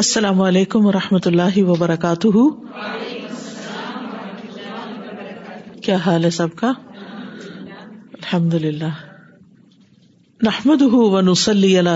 [0.00, 2.28] السلام علیکم و رحمۃ اللہ وبرکاتہ
[5.84, 6.70] کیا حال ہے سب کا
[8.18, 8.88] الحمد للہ
[10.48, 10.82] نحمد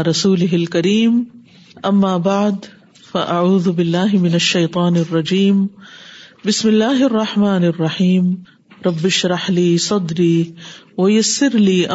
[0.09, 1.23] رسول کریم
[1.93, 2.67] اما بعد
[3.13, 5.67] فاعوذ باللہ من الشیطان الرجیم
[6.47, 8.31] بسم اللہ الرحمٰن الرحیم
[8.87, 10.33] ربش راہلی سودری
[10.99, 11.93] و یسرسانی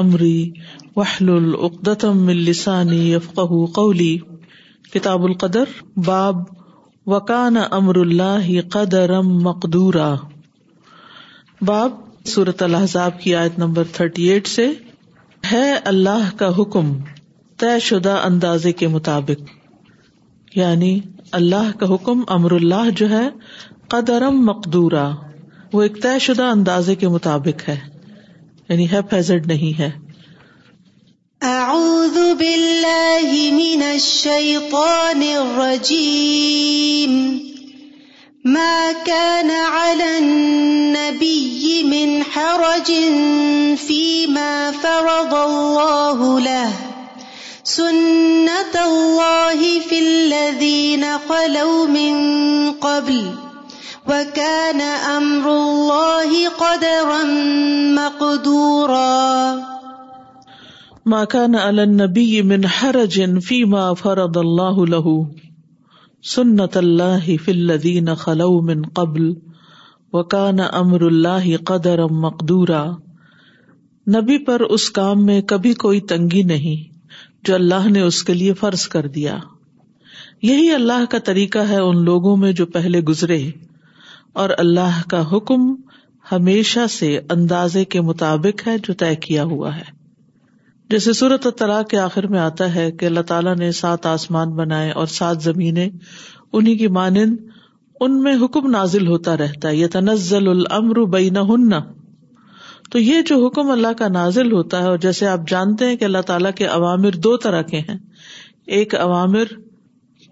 [3.76, 4.16] قولی
[4.94, 5.70] کتاب القدر
[6.06, 6.38] باب
[7.12, 7.96] وکان امر
[8.46, 9.28] کی قدرم
[13.62, 14.66] نمبر تھرٹی ایٹ سے
[15.52, 16.92] ہے اللہ کا حکم
[17.64, 20.94] طے شدہ اندازے کے مطابق یعنی
[21.42, 23.28] اللہ کا حکم امر اللہ جو ہے
[23.96, 25.10] قدرم مقدورا
[25.74, 27.78] وہ ایک طے شدہ اندازے کے مطابق ہے
[28.70, 29.90] یعنی ہے فیزڈ نہیں ہے
[31.50, 37.14] اعوذ باللہ من الشیطان الرجیم
[38.56, 42.92] ما كان على النبي من حرج
[43.86, 46.70] فيما فرض الله له
[47.64, 52.22] سنة الله في الذين خلوا من
[52.86, 53.20] قبل
[54.08, 54.82] وكان
[55.18, 57.22] أمر الله قدرا
[58.02, 59.71] مقدورا
[61.08, 63.94] النبي من سنة جن فی ما
[68.24, 69.26] خلو من قبل
[70.14, 72.26] وكان امر اللہ قدر ام
[74.16, 77.08] نبی پر اس کام میں کبھی کوئی تنگی نہیں
[77.48, 79.38] جو اللہ نے اس کے لیے فرض کر دیا
[80.50, 83.40] یہی اللہ کا طریقہ ہے ان لوگوں میں جو پہلے گزرے
[84.44, 85.74] اور اللہ کا حکم
[86.32, 90.00] ہمیشہ سے اندازے کے مطابق ہے جو طے کیا ہوا ہے
[90.92, 94.90] جیسے صورت الطلاء کے آخر میں آتا ہے کہ اللہ تعالیٰ نے سات آسمان بنائے
[95.02, 95.88] اور سات زمینیں
[96.60, 97.38] انہیں کی مانند
[98.08, 101.72] ان میں حکم نازل ہوتا رہتا ہے یہ تنزل العمر بین ہن
[102.92, 106.06] تو یہ جو حکم اللہ کا نازل ہوتا ہے اور جیسے آپ جانتے ہیں کہ
[106.06, 107.98] اللہ تعالیٰ کے عوامر دو طرح کے ہیں
[108.80, 109.54] ایک عوامر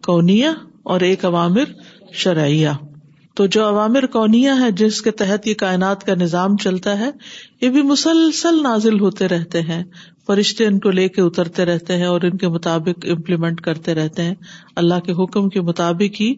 [0.10, 0.54] کونیا
[0.96, 1.72] اور ایک عوامر
[2.24, 2.74] شرعیہ
[3.40, 7.10] تو جو عوامر کونیا ہے جس کے تحت یہ کائنات کا نظام چلتا ہے
[7.62, 9.84] یہ بھی مسلسل نازل ہوتے رہتے ہیں
[10.28, 14.24] فرشتے ان کو لے کے اترتے رہتے ہیں اور ان کے مطابق امپلیمنٹ کرتے رہتے
[14.24, 14.34] ہیں
[14.84, 16.34] اللہ کے حکم کے مطابق ہی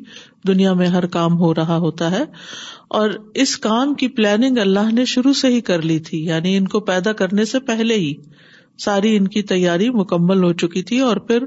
[0.47, 2.23] دنیا میں ہر کام ہو رہا ہوتا ہے
[3.00, 3.12] اور
[3.45, 6.79] اس کام کی پلاننگ اللہ نے شروع سے ہی کر لی تھی یعنی ان کو
[6.91, 8.13] پیدا کرنے سے پہلے ہی
[8.85, 11.45] ساری ان کی تیاری مکمل ہو چکی تھی اور پھر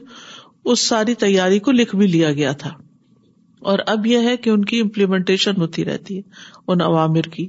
[0.64, 2.70] اس ساری تیاری کو لکھ بھی لیا گیا تھا
[3.72, 6.22] اور اب یہ ہے کہ ان کی امپلیمنٹیشن ہوتی رہتی ہے
[6.72, 7.48] ان عوامر کی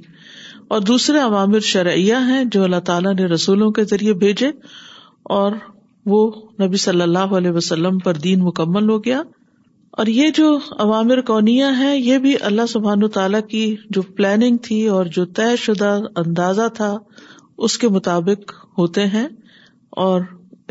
[0.74, 4.48] اور دوسرے عوامر شرعیہ ہیں جو اللہ تعالیٰ نے رسولوں کے ذریعے بھیجے
[5.38, 5.58] اور
[6.14, 6.20] وہ
[6.62, 9.20] نبی صلی اللہ علیہ وسلم پر دین مکمل ہو گیا
[10.00, 10.48] اور یہ جو
[10.86, 13.62] عوامر کونیا ہے یہ بھی اللہ سبحان و تعالیٰ کی
[13.96, 15.94] جو پلاننگ تھی اور جو طے شدہ
[16.24, 16.92] اندازہ تھا
[17.68, 19.26] اس کے مطابق ہوتے ہیں
[20.06, 20.20] اور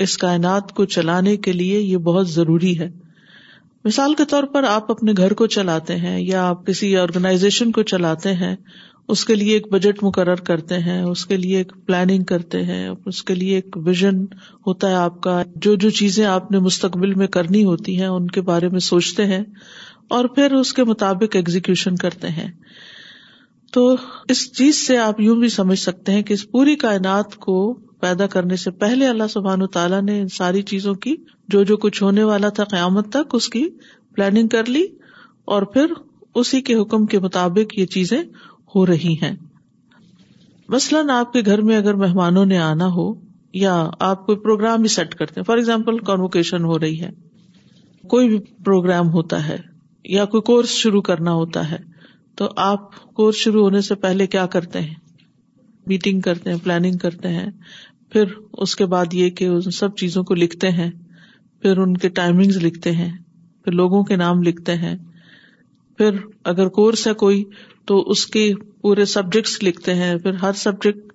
[0.05, 2.89] اس کائنات کو چلانے کے لیے یہ بہت ضروری ہے
[3.85, 7.81] مثال کے طور پر آپ اپنے گھر کو چلاتے ہیں یا آپ کسی آرگنائزیشن کو
[7.91, 8.55] چلاتے ہیں
[9.13, 12.87] اس کے لیے ایک بجٹ مقرر کرتے ہیں اس کے لیے ایک پلاننگ کرتے ہیں
[13.11, 14.23] اس کے لیے ایک ویژن
[14.67, 18.27] ہوتا ہے آپ کا جو جو چیزیں آپ نے مستقبل میں کرنی ہوتی ہیں ان
[18.37, 19.43] کے بارے میں سوچتے ہیں
[20.15, 22.47] اور پھر اس کے مطابق ایگزیکیوشن کرتے ہیں
[23.73, 23.87] تو
[24.33, 27.57] اس چیز سے آپ یوں بھی سمجھ سکتے ہیں کہ اس پوری کائنات کو
[28.05, 31.15] پیدا کرنے سے پہلے اللہ سبحان و تعالیٰ نے ان ساری چیزوں کی
[31.53, 33.63] جو جو کچھ ہونے والا تھا قیامت تک اس کی
[34.15, 34.83] پلاننگ کر لی
[35.53, 35.93] اور پھر
[36.41, 38.19] اسی کے حکم کے مطابق یہ چیزیں
[38.75, 39.35] ہو رہی ہیں
[40.75, 43.07] مثلاً آپ کے گھر میں اگر مہمانوں نے آنا ہو
[43.63, 43.73] یا
[44.09, 47.09] آپ کو پروگرام ہی سیٹ کرتے فار ایگزامپل کنوکیشن ہو رہی ہے
[48.13, 49.57] کوئی بھی پروگرام ہوتا ہے
[50.17, 51.77] یا کوئی کورس شروع کرنا ہوتا ہے
[52.37, 54.93] تو آپ کورس شروع ہونے سے پہلے کیا کرتے ہیں
[55.91, 57.49] میٹنگ کرتے ہیں پلاننگ کرتے ہیں
[58.15, 58.31] پھر
[58.65, 60.89] اس کے بعد یہ کہ ان سب چیزوں کو لکھتے ہیں
[61.61, 63.09] پھر ان کے ٹائمنگز لکھتے ہیں
[63.63, 64.95] پھر لوگوں کے نام لکھتے ہیں
[65.97, 66.19] پھر
[66.51, 67.43] اگر کورس ہے کوئی
[67.87, 68.45] تو اس کے
[68.81, 71.11] پورے سبجیکٹس لکھتے ہیں پھر ہر سبجیکٹ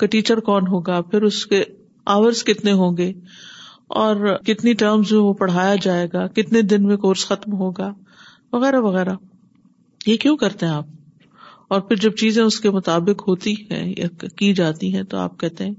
[0.00, 1.62] کا ٹیچر کون ہوگا پھر اس کے
[2.18, 3.12] آورس کتنے ہوں گے
[4.02, 7.92] اور کتنی ٹرمز میں وہ پڑھایا جائے گا کتنے دن میں کورس ختم ہوگا
[8.52, 9.14] وغیرہ وغیرہ
[10.06, 11.26] یہ کیوں کرتے ہیں آپ
[11.72, 14.08] اور پھر جب چیزیں اس کے مطابق ہوتی ہیں یا
[14.38, 15.74] کی جاتی ہیں تو آپ کہتے ہیں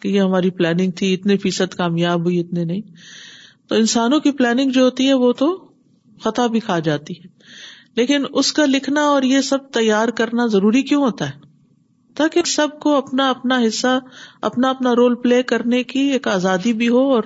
[0.00, 2.80] کہ یہ ہماری پلاننگ تھی اتنے فیصد کامیاب ہوئی اتنے نہیں
[3.68, 5.50] تو انسانوں کی پلاننگ جو ہوتی ہے وہ تو
[6.24, 7.32] خطا بھی کھا جاتی ہے
[7.96, 11.42] لیکن اس کا لکھنا اور یہ سب تیار کرنا ضروری کیوں ہوتا ہے
[12.18, 13.98] تاکہ سب کو اپنا اپنا حصہ
[14.48, 17.22] اپنا اپنا رول پلے کرنے کی ایک آزادی بھی ہو اور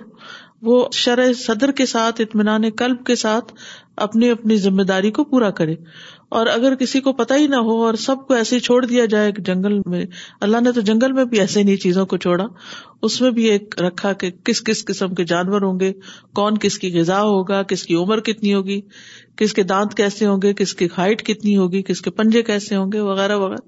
[0.68, 3.52] وہ شرح صدر کے ساتھ اطمینان قلب کے ساتھ
[4.06, 5.74] اپنی اپنی ذمہ داری کو پورا کرے
[6.36, 9.04] اور اگر کسی کو پتا ہی نہ ہو اور سب کو ایسے ہی چھوڑ دیا
[9.12, 10.04] جائے جنگل میں
[10.46, 12.44] اللہ نے تو جنگل میں بھی ایسے نہیں چیزوں کو چھوڑا
[13.08, 15.92] اس میں بھی ایک رکھا کہ کس کس قسم کے جانور ہوں گے
[16.40, 18.80] کون کس کی غذا ہوگا کس کی عمر کتنی ہوگی
[19.38, 22.76] کس کے دانت کیسے ہوں گے کس کی ہائٹ کتنی ہوگی کس کے پنجے کیسے
[22.76, 23.60] ہوں گے وغیرہ وغیرہ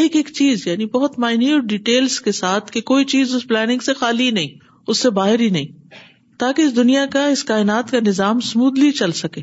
[0.00, 3.94] ایک ایک چیز یعنی بہت مائنیوٹ ڈیٹیلس کے ساتھ کہ کوئی چیز اس پلاننگ سے
[4.00, 4.58] خالی نہیں
[4.88, 5.90] اس سے باہر ہی نہیں
[6.38, 9.40] تاکہ اس دنیا کا اس کائنات کا نظام اسموتھلی چل سکے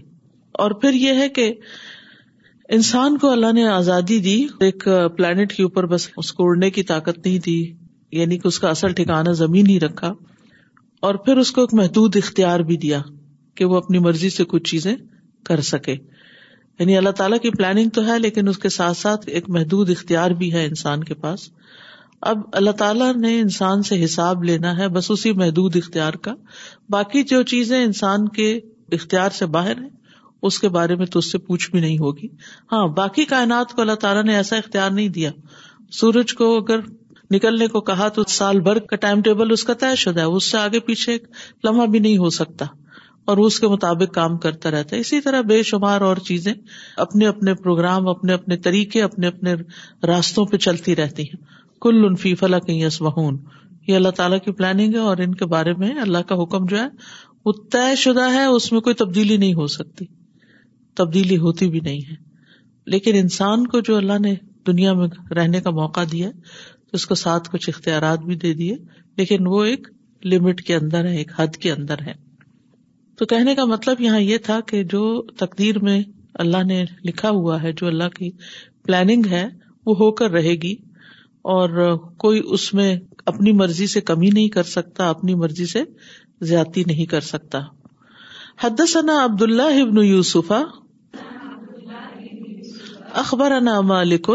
[0.63, 1.51] اور پھر یہ ہے کہ
[2.75, 4.35] انسان کو اللہ نے آزادی دی
[4.65, 4.87] ایک
[5.17, 7.55] پلانٹ کے اوپر بس اس کو اڑنے کی طاقت نہیں دی
[8.17, 10.11] یعنی کہ اس کا اصل ٹھکانا زمین ہی رکھا
[11.07, 13.01] اور پھر اس کو ایک محدود اختیار بھی دیا
[13.57, 14.95] کہ وہ اپنی مرضی سے کچھ چیزیں
[15.45, 15.95] کر سکے
[16.79, 20.31] یعنی اللہ تعالیٰ کی پلاننگ تو ہے لیکن اس کے ساتھ ساتھ ایک محدود اختیار
[20.41, 21.49] بھی ہے انسان کے پاس
[22.31, 26.33] اب اللہ تعالیٰ نے انسان سے حساب لینا ہے بس اسی محدود اختیار کا
[26.97, 28.53] باقی جو چیزیں انسان کے
[28.99, 29.95] اختیار سے باہر ہیں
[30.45, 32.27] اس کے بارے میں تو اس سے پوچھ بھی نہیں ہوگی
[32.71, 35.31] ہاں باقی کائنات کو اللہ تعالیٰ نے ایسا اختیار نہیں دیا
[35.99, 36.79] سورج کو اگر
[37.31, 40.51] نکلنے کو کہا تو سال بھر کا ٹائم ٹیبل اس کا طے شدہ ہے اس
[40.51, 41.17] سے آگے پیچھے
[41.63, 42.65] لمحہ بھی نہیں ہو سکتا
[43.31, 46.53] اور اس کے مطابق کام کرتا رہتا ہے اسی طرح بے شمار اور چیزیں
[47.05, 49.53] اپنے اپنے پروگرام اپنے اپنے طریقے اپنے اپنے
[50.07, 51.41] راستوں پہ چلتی رہتی ہیں
[51.81, 53.37] کل انفی فلاں کہیں بہون
[53.87, 56.79] یہ اللہ تعالیٰ کی پلاننگ ہے اور ان کے بارے میں اللہ کا حکم جو
[56.79, 56.87] ہے
[57.45, 60.05] وہ طے شدہ ہے اس میں کوئی تبدیلی نہیں ہو سکتی
[60.97, 62.15] تبدیلی ہوتی بھی نہیں ہے
[62.93, 64.35] لیکن انسان کو جو اللہ نے
[64.67, 65.07] دنیا میں
[65.39, 66.29] رہنے کا موقع دیا
[66.97, 68.75] اس کو ساتھ کچھ اختیارات بھی دے دیے
[69.21, 69.87] لیکن وہ ایک
[70.33, 72.13] لمٹ کے اندر ہے ایک حد کے اندر ہے
[73.19, 75.03] تو کہنے کا مطلب یہاں یہ تھا کہ جو
[75.41, 75.99] تقدیر میں
[76.43, 78.29] اللہ نے لکھا ہوا ہے جو اللہ کی
[78.87, 79.45] پلاننگ ہے
[79.89, 80.75] وہ ہو کر رہے گی
[81.55, 81.77] اور
[82.23, 82.89] کوئی اس میں
[83.33, 85.83] اپنی مرضی سے کمی نہیں کر سکتا اپنی مرضی سے
[86.51, 87.61] زیادتی نہیں کر سکتا
[88.63, 90.61] حدثنا عبد عبداللہ ابن یوسفا
[93.21, 94.29] اخبرنا مالک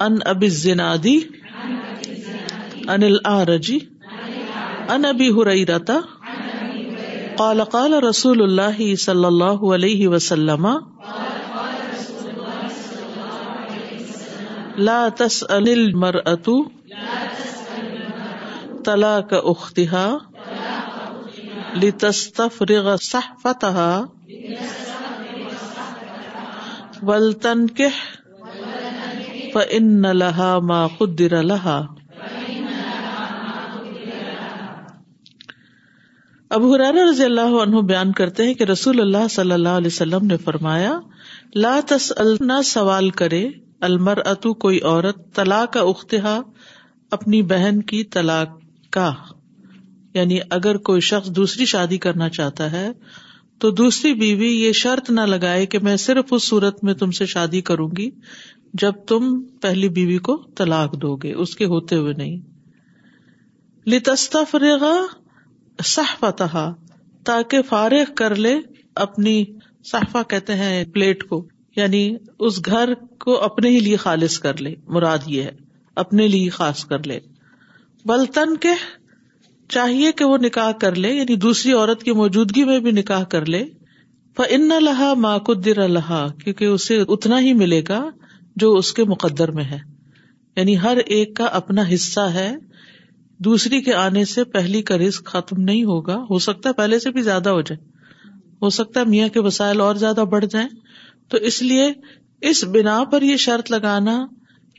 [0.00, 1.18] ان اب زنادی
[2.94, 3.78] ان العرجی
[4.88, 5.98] ان ابی ہریرتا
[7.38, 10.66] قال قال رسول اللہ صلی اللہ علیہ وسلم
[14.88, 17.84] لا تسأل المرأة
[18.88, 20.06] طلاق اختها
[21.84, 24.87] لتستفرغ صحفتها
[27.06, 27.88] ولطن کہ
[30.98, 31.78] قدر لہا
[36.56, 40.26] اب حرار رضی اللہ عنہ بیان کرتے ہیں کہ رسول اللہ صلی اللہ علیہ وسلم
[40.26, 40.98] نے فرمایا
[41.56, 43.46] لا تسألنا سوال کرے
[43.88, 46.38] المر اتو کوئی عورت طلاق کا اختہا
[47.16, 48.58] اپنی بہن کی طلاق
[48.92, 49.10] کا
[50.14, 52.88] یعنی اگر کوئی شخص دوسری شادی کرنا چاہتا ہے
[53.60, 57.26] تو دوسری بیوی یہ شرط نہ لگائے کہ میں صرف اس صورت میں تم سے
[57.32, 58.08] شادی کروں گی
[58.82, 59.30] جب تم
[59.62, 62.38] پہلی بیوی کو طلاق دو گے اس کے ہوتے ہوئے نہیں
[63.90, 64.84] لتستا تفریح
[65.94, 66.42] صحت
[67.26, 68.54] تاکہ فارغ کر لے
[69.06, 69.34] اپنی
[69.90, 71.44] صحفا کہتے ہیں پلیٹ کو
[71.76, 72.04] یعنی
[72.46, 72.94] اس گھر
[73.24, 75.50] کو اپنے ہی لیے خالص کر لے مراد یہ ہے
[76.04, 77.18] اپنے لیے خاص کر لے
[78.08, 78.72] بلتن کے
[79.74, 83.46] چاہیے کہ وہ نکاح کر لے یعنی دوسری عورت کی موجودگی میں بھی نکاح کر
[83.54, 83.64] لے
[84.80, 88.00] لہا ماں کو در لہا کیونکہ اسے اتنا ہی ملے گا
[88.62, 89.78] جو اس کے مقدر میں ہے
[90.56, 92.50] یعنی ہر ایک کا اپنا حصہ ہے
[93.46, 97.10] دوسری کے آنے سے پہلی کا رزق ختم نہیں ہوگا ہو سکتا ہے پہلے سے
[97.16, 98.12] بھی زیادہ ہو جائے
[98.62, 100.68] ہو سکتا ہے میاں کے وسائل اور زیادہ بڑھ جائیں
[101.30, 101.92] تو اس لیے
[102.50, 104.18] اس بنا پر یہ شرط لگانا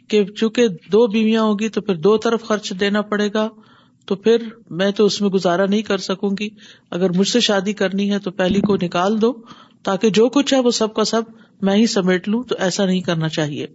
[0.10, 3.48] کہ چونکہ دو بیویاں ہوگی تو پھر دو طرف خرچ دینا پڑے گا
[4.10, 4.44] تو پھر
[4.78, 6.48] میں تو اس میں گزارا نہیں کر سکوں گی
[6.98, 9.32] اگر مجھ سے شادی کرنی ہے تو پہلی کو نکال دو
[9.90, 11.30] تاکہ جو کچھ ہے وہ سب کا سب
[11.70, 13.68] میں ہی سمیٹ لوں تو ایسا نہیں کرنا چاہیے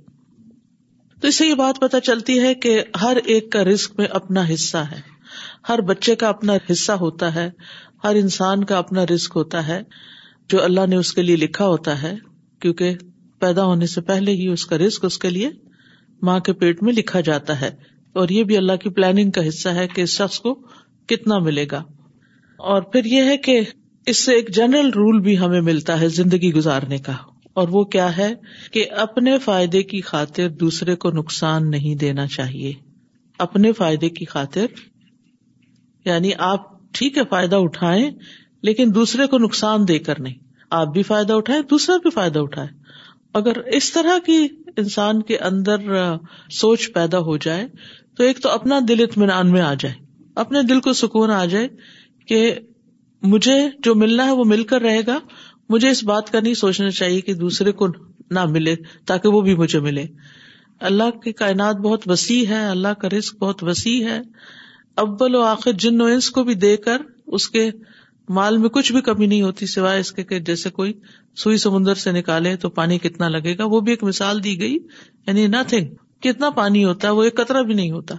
[1.20, 4.44] تو اس سے یہ بات پتا چلتی ہے کہ ہر ایک کا رسک میں اپنا
[4.52, 5.00] حصہ ہے
[5.68, 7.48] ہر بچے کا اپنا حصہ ہوتا ہے
[8.04, 9.80] ہر انسان کا اپنا رسک ہوتا ہے
[10.52, 12.14] جو اللہ نے اس کے لیے لکھا ہوتا ہے
[12.62, 12.96] کیونکہ
[13.40, 15.50] پیدا ہونے سے پہلے ہی اس کا رسک اس کے لیے
[16.30, 17.70] ماں کے پیٹ میں لکھا جاتا ہے
[18.20, 20.54] اور یہ بھی اللہ کی پلاننگ کا حصہ ہے کہ اس شخص کو
[21.08, 21.82] کتنا ملے گا
[22.72, 23.60] اور پھر یہ ہے کہ
[24.12, 27.12] اس سے ایک جنرل رول بھی ہمیں ملتا ہے زندگی گزارنے کا
[27.62, 28.32] اور وہ کیا ہے
[28.72, 32.72] کہ اپنے فائدے کی خاطر دوسرے کو نقصان نہیں دینا چاہیے
[33.46, 34.66] اپنے فائدے کی خاطر
[36.06, 38.10] یعنی آپ ٹھیک ہے فائدہ اٹھائیں
[38.68, 40.38] لیکن دوسرے کو نقصان دے کر نہیں
[40.80, 42.68] آپ بھی فائدہ اٹھائیں دوسرا بھی فائدہ اٹھائے
[43.38, 44.36] اگر اس طرح کی
[44.82, 45.92] انسان کے اندر
[46.60, 47.66] سوچ پیدا ہو جائے
[48.16, 49.94] تو ایک تو اپنا دل اطمینان میں آ جائے
[50.42, 51.68] اپنے دل کو سکون آ جائے
[52.28, 52.38] کہ
[53.32, 55.18] مجھے جو ملنا ہے وہ مل کر رہے گا
[55.70, 57.86] مجھے اس بات کا نہیں سوچنا چاہیے کہ دوسرے کو
[58.38, 58.74] نہ ملے
[59.06, 60.04] تاکہ وہ بھی مجھے ملے
[60.90, 64.20] اللہ کی کائنات بہت وسیع ہے اللہ کا رزق بہت وسیع ہے
[65.04, 67.02] ابل و آخر جن و انس کو بھی دے کر
[67.38, 67.68] اس کے
[68.40, 70.92] مال میں کچھ بھی کمی نہیں ہوتی سوائے اس کے جیسے کوئی
[71.42, 74.76] سوئی سمندر سے نکالے تو پانی کتنا لگے گا وہ بھی ایک مثال دی گئی
[75.26, 75.92] یعنی نتھنگ
[76.24, 78.14] کتنا پانی ہوتا ہے وہ ایک قطرہ بھی نہیں ہوتا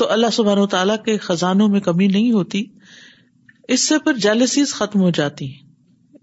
[0.00, 2.64] تو اللہ سبحان و تعالیٰ کے خزانوں میں کمی نہیں ہوتی
[3.74, 5.62] اس سے پھر جیلسیز ختم ہو جاتی ہیں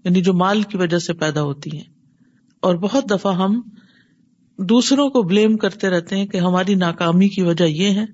[0.04, 1.84] یعنی جو مال کی وجہ سے پیدا ہوتی ہیں
[2.68, 3.60] اور بہت دفعہ ہم
[4.72, 8.04] دوسروں کو بلیم کرتے رہتے ہیں کہ ہماری ناکامی کی وجہ یہ ہے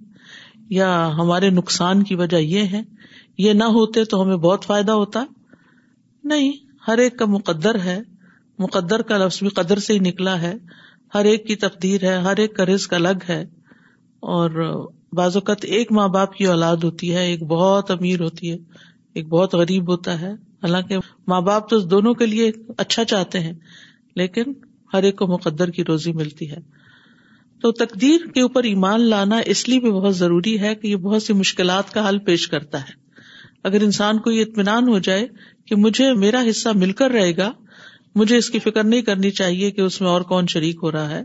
[0.79, 2.83] یا ہمارے نقصان کی وجہ یہ ہے
[3.47, 5.25] یہ نہ ہوتے تو ہمیں بہت فائدہ ہوتا
[6.33, 6.53] نہیں
[6.89, 7.99] ہر ایک کا مقدر ہے
[8.67, 10.55] مقدر کا لفظ بھی قدر سے ہی نکلا ہے
[11.15, 13.41] ہر ایک کی تقدیر ہے ہر ایک کا رزق الگ ہے
[14.35, 14.59] اور
[15.17, 18.57] بعض اوقات ایک ماں باپ کی اولاد ہوتی ہے ایک بہت امیر ہوتی ہے
[19.19, 20.31] ایک بہت غریب ہوتا ہے
[20.65, 20.99] حالانکہ
[21.33, 22.51] ماں باپ تو دونوں کے لیے
[22.85, 23.53] اچھا چاہتے ہیں
[24.17, 24.53] لیکن
[24.93, 26.59] ہر ایک کو مقدر کی روزی ملتی ہے
[27.63, 31.23] تو تقدیر کے اوپر ایمان لانا اس لیے بھی بہت ضروری ہے کہ یہ بہت
[31.23, 32.97] سی مشکلات کا حل پیش کرتا ہے
[33.69, 35.27] اگر انسان کو یہ اطمینان ہو جائے
[35.67, 37.51] کہ مجھے میرا حصہ مل کر رہے گا
[38.19, 41.11] مجھے اس کی فکر نہیں کرنی چاہیے کہ اس میں اور کون شریک ہو رہا
[41.11, 41.23] ہے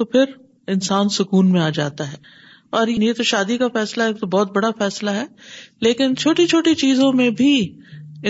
[0.00, 0.36] تو پھر
[0.74, 2.16] انسان سکون میں آ جاتا ہے
[2.78, 5.24] اور یہ تو شادی کا فیصلہ تو بہت بڑا فیصلہ ہے
[5.88, 7.52] لیکن چھوٹی چھوٹی چیزوں میں بھی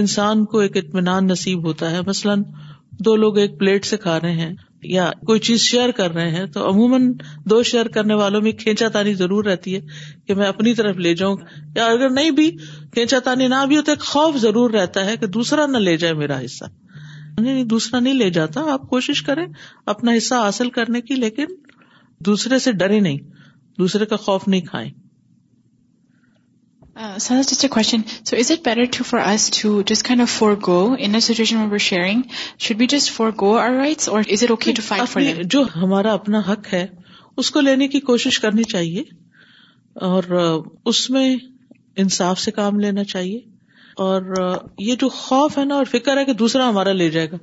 [0.03, 2.43] انسان کو ایک اطمینان نصیب ہوتا ہے مثلاً
[3.09, 4.53] دو لوگ ایک پلیٹ سے کھا رہے ہیں
[4.95, 7.13] یا کوئی چیز شیئر کر رہے ہیں تو عموماً
[7.53, 9.81] دو شیئر کرنے والوں میں کھینچا تانی ضرور رہتی ہے
[10.27, 11.37] کہ میں اپنی طرف لے جاؤں
[11.81, 12.51] یا اگر نہیں بھی
[12.97, 15.97] کھینچا تانی نہ بھی ہو تو ایک خوف ضرور رہتا ہے کہ دوسرا نہ لے
[16.05, 16.73] جائے میرا حصہ
[17.47, 19.47] یعنی دوسرا نہیں لے جاتا آپ کوشش کریں
[19.93, 21.55] اپنا حصہ حاصل کرنے کی لیکن
[22.27, 23.19] دوسرے سے ڈرے نہیں
[23.79, 24.91] دوسرے کا خوف نہیں کھائیں
[26.99, 27.17] uh,
[35.45, 36.87] جو ہمارا اپنا حق ہے
[37.41, 39.03] اس کو لینے کی کوشش کرنی چاہیے
[40.11, 40.61] اور uh,
[40.93, 41.35] اس میں
[42.05, 43.39] انصاف سے کام لینا چاہیے
[44.03, 44.21] اور
[44.85, 47.37] یہ جو خوف ہے نا اور فکر ہے کہ دوسرا ہمارا لے جائے گا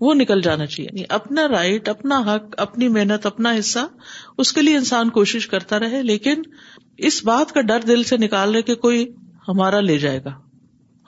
[0.00, 3.78] وہ نکل جانا چاہیے یعنی اپنا رائٹ اپنا حق اپنی محنت اپنا حصہ
[4.44, 6.42] اس کے لیے انسان کوشش کرتا رہے لیکن
[7.10, 9.02] اس بات کا ڈر دل سے نکال رہے کہ کوئی
[9.48, 10.34] ہمارا لے جائے گا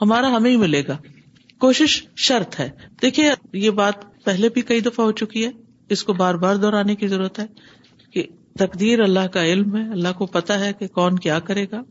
[0.01, 0.97] ہمارا ہمیں ہی ملے گا
[1.65, 2.69] کوشش شرط ہے
[3.01, 3.29] دیکھیے
[3.65, 5.51] یہ بات پہلے بھی کئی دفعہ ہو چکی ہے
[5.95, 7.45] اس کو بار بار دہرانے کی ضرورت ہے
[8.13, 8.25] کہ
[8.65, 11.81] تقدیر اللہ کا علم ہے اللہ کو پتا ہے کہ کون کیا کرے گا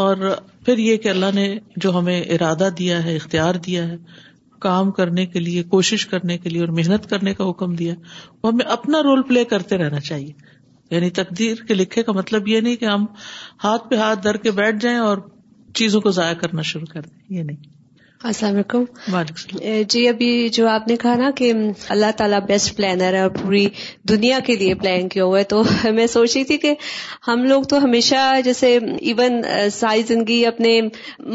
[0.00, 0.16] اور
[0.64, 1.48] پھر یہ کہ اللہ نے
[1.80, 3.96] جو ہمیں ارادہ دیا ہے اختیار دیا ہے
[4.60, 7.94] کام کرنے کے لیے کوشش کرنے کے لیے اور محنت کرنے کا حکم دیا
[8.42, 10.32] وہ ہمیں اپنا رول پلے کرتے رہنا چاہیے
[10.90, 13.06] یعنی تقدیر کے لکھے کا مطلب یہ نہیں کہ ہم
[13.64, 15.18] ہاتھ پہ ہاتھ در کے بیٹھ جائیں اور
[15.80, 17.70] چیزوں کو ضائع کرنا شروع کر دیں یہ نہیں
[18.28, 21.50] السلام علیکم جی ابھی جو آپ نے کہا نا کہ
[21.94, 23.64] اللہ تعالیٰ بیسٹ پلانر ہے اور پوری
[24.08, 25.62] دنیا کے لیے پلان کیا ہوا ہے تو
[25.94, 26.74] میں سوچ رہی تھی کہ
[27.28, 28.14] ہم لوگ تو ہمیشہ
[28.44, 29.40] جیسے ایون
[29.78, 30.80] ساری زندگی اپنے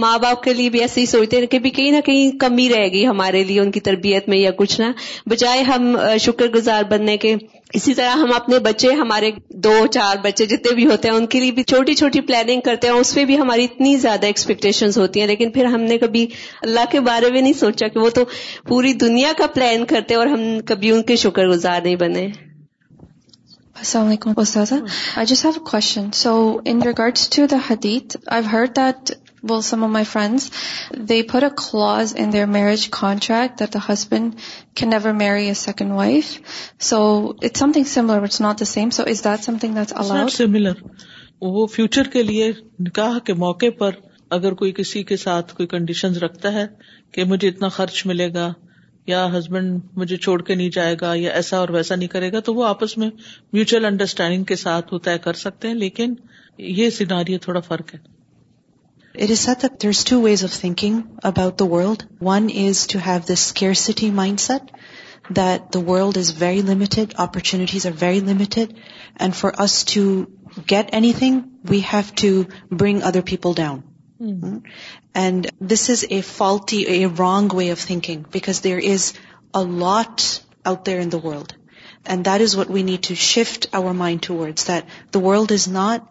[0.05, 2.69] ماں باپ کے لیے بھی ایسے ہی سوچتے ہیں کہ بھی کہیں نہ کہیں کمی
[2.75, 4.91] رہے گی ہمارے لیے ان کی تربیت میں یا کچھ نہ
[5.29, 5.95] بجائے ہم
[6.27, 7.35] شکر گزار بننے کے
[7.75, 9.31] اسی طرح ہم اپنے بچے ہمارے
[9.63, 12.87] دو چار بچے جتنے بھی ہوتے ہیں ان کے لیے بھی چھوٹی چھوٹی پلاننگ کرتے
[12.87, 16.25] ہیں اس پہ بھی ہماری اتنی زیادہ ایکسپیکٹیشنز ہوتی ہیں لیکن پھر ہم نے کبھی
[16.61, 18.23] اللہ کے بارے میں نہیں سوچا کہ وہ تو
[18.67, 22.27] پوری دنیا کا پلان کرتے اور ہم کبھی ان کے شکر گزار نہیں بنے
[23.79, 24.77] السلام علیکم I
[25.15, 26.35] I just have question so
[26.69, 28.15] in regards to the حدیت
[28.51, 29.11] heard that
[29.49, 31.07] وہ فیوچر
[42.13, 43.91] کے لیے نکاح کے موقع پر
[44.29, 46.65] اگر کوئی کسی کے ساتھ کوئی کنڈیشن رکھتا ہے
[47.13, 48.51] کہ مجھے اتنا خرچ ملے گا
[49.07, 52.39] یا ہسبینڈ مجھے چھوڑ کے نہیں جائے گا یا ایسا اور ویسا نہیں کرے گا
[52.49, 53.09] تو وہ آپس میں
[53.53, 56.13] میوچل انڈرسٹینڈنگ کے ساتھ وہ طے کر سکتے ہیں لیکن
[56.81, 57.99] یہ سیناری تھوڑا فرق ہے
[59.17, 62.05] It is said that there's two ways of thinking about the world.
[62.19, 64.69] One is to have this scarcity mindset,
[65.31, 68.79] that the world is very limited, opportunities are very limited,
[69.15, 70.31] and for us to
[70.67, 73.83] get anything, we have to bring other people down.
[74.21, 74.57] Mm-hmm.
[75.15, 76.05] And this is
[77.01, 79.13] a wrong way of thinking, because there is
[79.51, 81.55] a lot out there in the world.
[82.05, 85.67] And that is what we need to shift our mind towards, that the world is
[85.67, 86.07] not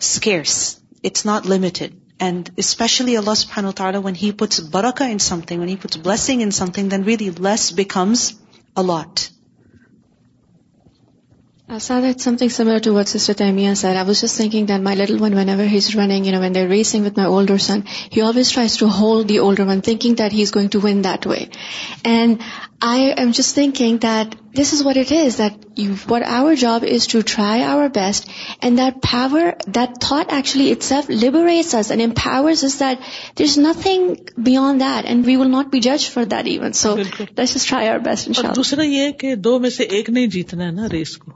[0.00, 0.80] scarce.
[1.04, 1.94] It's not limited.
[2.26, 5.96] And especially اللہ سبحان و تعالیٰ when he puts Barkha in thing when he puts
[6.06, 8.30] blessing in something then with bless becomes
[8.82, 9.26] a lot
[11.70, 13.42] racing with
[14.82, 15.02] my
[17.24, 21.02] older sons tries to hold the old one thinking that he is going to win
[21.04, 21.38] that way
[22.12, 22.36] and
[22.90, 27.62] I am just is what it is that you for our job is to try
[27.62, 28.28] our best
[28.60, 28.80] and
[29.12, 31.48] درور actually it's labour
[31.78, 31.90] is
[32.80, 32.98] that
[33.38, 34.12] there is nothing
[34.44, 37.98] beyond that and we will not be جج for that even so it is try our
[38.08, 41.32] best دوسرا یہ کہ دو میں سے ایک نہیں جیتنا ہے race کو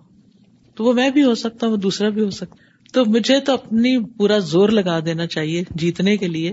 [0.77, 3.53] تو وہ میں بھی ہو سکتا ہوں وہ دوسرا بھی ہو سکتا تو مجھے تو
[3.55, 6.53] اپنی پورا زور لگا دینا چاہیے جیتنے کے لیے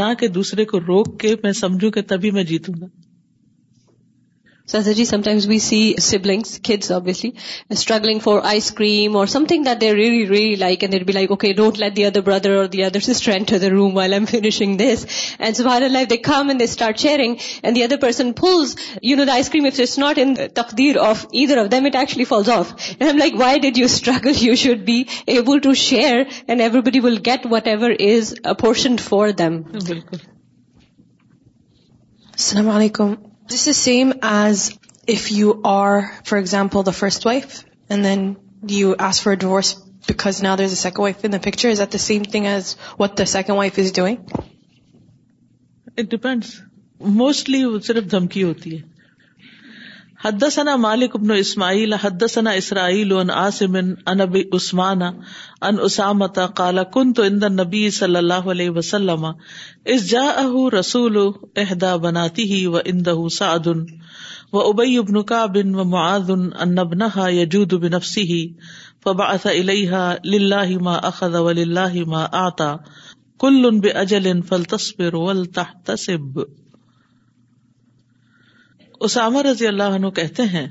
[0.00, 2.86] نہ کہ دوسرے کو روک کے میں سمجھوں کہ تبھی میں جیتوں گا
[4.70, 5.76] ساسا جی times we see
[6.14, 7.30] obviously
[7.74, 9.26] struggling for ice cream اور
[9.70, 9.98] other
[19.02, 19.66] you know ice cream
[19.98, 22.72] not in تقدیر of actually falls of
[23.18, 25.02] like why did you struggle you should be
[25.36, 27.94] able to share and everybody will get whatever
[28.64, 29.60] portion for them
[32.76, 33.14] علیکم
[33.50, 34.70] this is same as
[35.08, 37.50] if you are for example the first wife
[37.90, 38.22] and then
[38.78, 39.68] you as for divorce
[40.08, 42.74] because نا does the second wife in the future is or the same thing as
[43.00, 44.18] what the second wife is doing
[45.98, 46.48] it depends
[47.20, 48.82] mostly وہ صرف دھمکی ہوتی ہے
[50.24, 53.10] حدثنا مالک ابن حدثنا اسماعیل حد ثنا اسرائیل
[54.20, 57.24] ابی عثمان ان اسامت کالا کن تو
[57.56, 59.26] نبی صلی اللہ علیہ وسلم
[60.76, 61.18] رسول
[62.02, 63.02] بناتی و اِن
[63.38, 63.84] سعدن
[64.52, 68.42] و ابئی ابن کا بن و مآدن ان نبنا یج و بن افسی
[69.04, 72.74] فباث علیہ لہ ما اخد وطا
[73.44, 73.80] کُل
[74.48, 76.64] فلتصبر ولتحتسب رح تصب
[79.06, 80.66] اسامہ رضی اللہ عنہ کہتے ہیں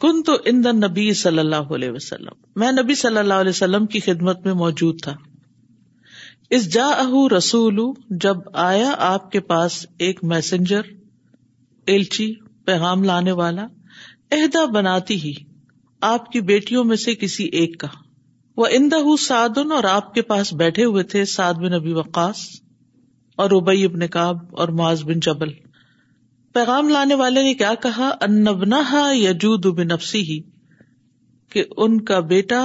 [0.00, 3.86] کن تو ان دن نبی صلی اللہ علیہ وسلم میں نبی صلی اللہ علیہ وسلم
[3.94, 5.14] کی خدمت میں موجود تھا
[6.58, 6.86] اس جا
[7.36, 7.80] رسول
[8.26, 10.92] جب آیا آپ کے پاس ایک میسنجر
[11.94, 12.28] ایلچی
[12.70, 13.64] پیغام لانے والا
[14.38, 15.32] عہدہ بناتی ہی
[16.12, 17.88] آپ کی بیٹیوں میں سے کسی ایک کا
[18.62, 22.48] وہ سعدن اور آپ کے پاس بیٹھے ہوئے تھے سعد بن ابی وقاص
[23.44, 25.50] اور ابئی ابن کاب اور معاذ بن جبل
[26.56, 28.78] پیغام لانے والے نے کیا کہا انبنا
[29.14, 30.38] یجود بنفسی ہی
[31.52, 32.60] کہ ان کا بیٹا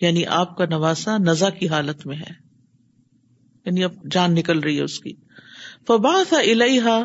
[0.00, 2.30] یعنی آپ کا نواسا نزا کی حالت میں ہے
[3.66, 5.12] یعنی اب جان نکل رہی ہے اس کی
[5.88, 6.96] فبا تھا الحا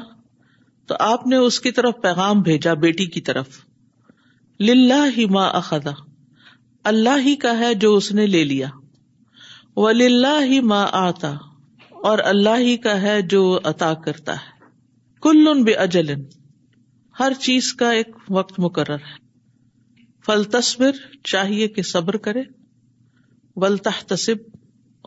[0.91, 3.59] تو آپ نے اس کی طرف پیغام بھیجا بیٹی کی طرف
[4.69, 5.91] للہ ہی ما اخدا
[6.93, 8.67] اللہ ہی کا ہے جو اس نے لے لیا
[9.87, 11.33] وہ للہ ہی ماں آتا
[12.11, 14.57] اور اللہ ہی کا ہے جو عطا کرتا ہے
[15.23, 16.21] کل بے اجلن
[17.19, 19.17] ہر چیز کا ایک وقت مقرر ہے
[20.25, 22.43] فل تصور کرے
[24.13, 24.43] تصب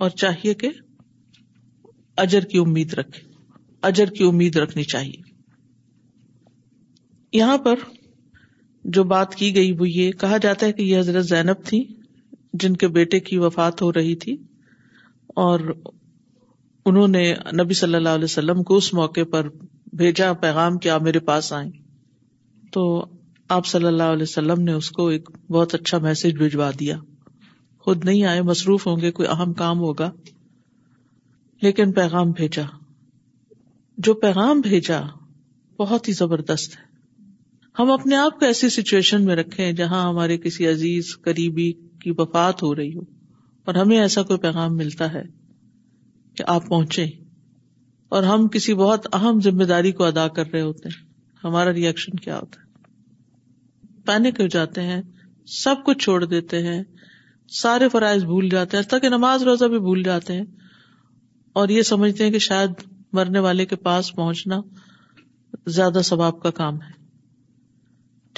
[0.04, 2.94] اور چاہیے کہ اجر اجر کی کی امید
[4.26, 5.20] امید رکھے رکھنی چاہیے
[7.38, 7.86] یہاں پر
[8.98, 11.82] جو بات کی گئی وہ یہ کہا جاتا ہے کہ یہ حضرت زینب تھی
[12.62, 14.36] جن کے بیٹے کی وفات ہو رہی تھی
[15.46, 17.24] اور انہوں نے
[17.62, 19.48] نبی صلی اللہ علیہ وسلم کو اس موقع پر
[20.00, 21.70] بھیجا پیغام کہ آپ میرے پاس آئیں
[22.72, 22.82] تو
[23.56, 26.96] آپ صلی اللہ علیہ وسلم نے اس کو ایک بہت اچھا میسج بھجوا دیا
[27.84, 30.10] خود نہیں آئے مصروف ہوں گے کوئی اہم کام ہوگا
[31.62, 32.62] لیکن پیغام بھیجا
[34.06, 35.00] جو پیغام بھیجا
[35.78, 36.90] بہت ہی زبردست ہے
[37.78, 42.62] ہم اپنے آپ کو ایسی سچویشن میں رکھے جہاں ہمارے کسی عزیز قریبی کی وفات
[42.62, 43.02] ہو رہی ہو
[43.64, 45.22] اور ہمیں ایسا کوئی پیغام ملتا ہے
[46.36, 47.06] کہ آپ پہنچے
[48.16, 51.04] اور ہم کسی بہت اہم ذمہ داری کو ادا کر رہے ہوتے ہیں
[51.44, 55.00] ہمارا ریئیکشن کیا ہوتا ہے پینک ہو جاتے ہیں
[55.52, 56.82] سب کچھ چھوڑ دیتے ہیں
[57.62, 60.44] سارے فرائض بھول جاتے ہیں تاکہ نماز روزہ بھی بھول جاتے ہیں
[61.60, 62.84] اور یہ سمجھتے ہیں کہ شاید
[63.18, 64.60] مرنے والے کے پاس پہنچنا
[65.78, 66.90] زیادہ ثواب کا کام ہے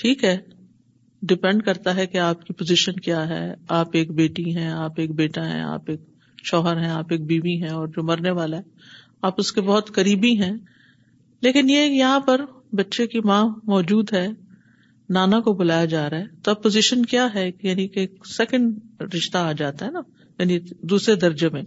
[0.03, 0.37] ٹھیک ہے
[1.33, 3.45] ڈپینڈ کرتا ہے کہ آپ کی پوزیشن کیا ہے
[3.83, 6.01] آپ ایک بیٹی ہیں آپ ایک بیٹا ہیں آپ ایک
[6.53, 9.91] شوہر ہیں آپ ایک بیوی ہیں اور جو مرنے والا ہے آپ اس کے بہت
[9.95, 10.53] قریبی ہیں
[11.43, 12.41] لیکن یہ یہاں پر
[12.81, 14.27] بچے کی ماں موجود ہے
[15.17, 19.39] نانا کو بلایا جا رہا ہے تو اب پوزیشن کیا ہے یعنی کہ سیکنڈ رشتہ
[19.39, 20.01] آ جاتا ہے نا
[20.39, 20.59] یعنی
[20.93, 21.63] دوسرے درجے میں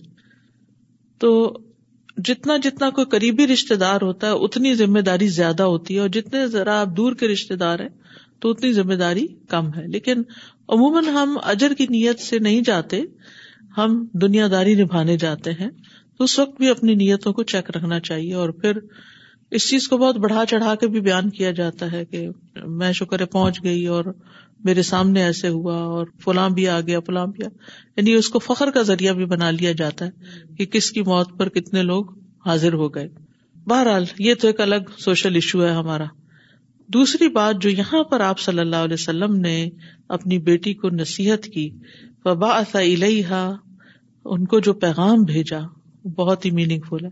[1.24, 1.32] تو
[2.30, 6.10] جتنا جتنا کوئی قریبی رشتے دار ہوتا ہے اتنی ذمہ داری زیادہ ہوتی ہے اور
[6.20, 7.90] جتنے ذرا آپ دور کے رشتے دار ہیں
[8.42, 10.24] تو اتنی ذمہ داری کم ہے لیکن
[10.78, 13.02] عموماً ہم اجر کی نیت سے نہیں جاتے
[13.78, 15.70] ہم دنیا داری نبھانے جاتے ہیں
[16.18, 18.78] تو اس وقت بھی اپنی نیتوں کو چیک رکھنا چاہیے اور پھر
[19.58, 22.28] اس چیز کو بہت بڑھا چڑھا کے بھی بیان کیا جاتا ہے کہ
[22.80, 24.06] میں شکر ہے پہنچ گئی اور
[24.66, 27.48] میرے سامنے ایسے ہوا اور فلاں بھی آ گیا فلاں بھی آ
[27.98, 31.38] یعنی اس کو فخر کا ذریعہ بھی بنا لیا جاتا ہے کہ کس کی موت
[31.40, 32.10] پر کتنے لوگ
[32.46, 33.08] حاضر ہو گئے
[33.70, 36.06] بہرحال یہ تو ایک الگ سوشل ایشو ہے ہمارا
[36.94, 39.56] دوسری بات جو یہاں پر آپ صلی اللہ علیہ وسلم نے
[40.18, 41.70] اپنی بیٹی کو نصیحت کی
[42.26, 43.44] وبا علیہ
[44.26, 45.60] ان کو جو پیغام بھیجا
[46.16, 47.10] بہت ہی میننگ فل ہے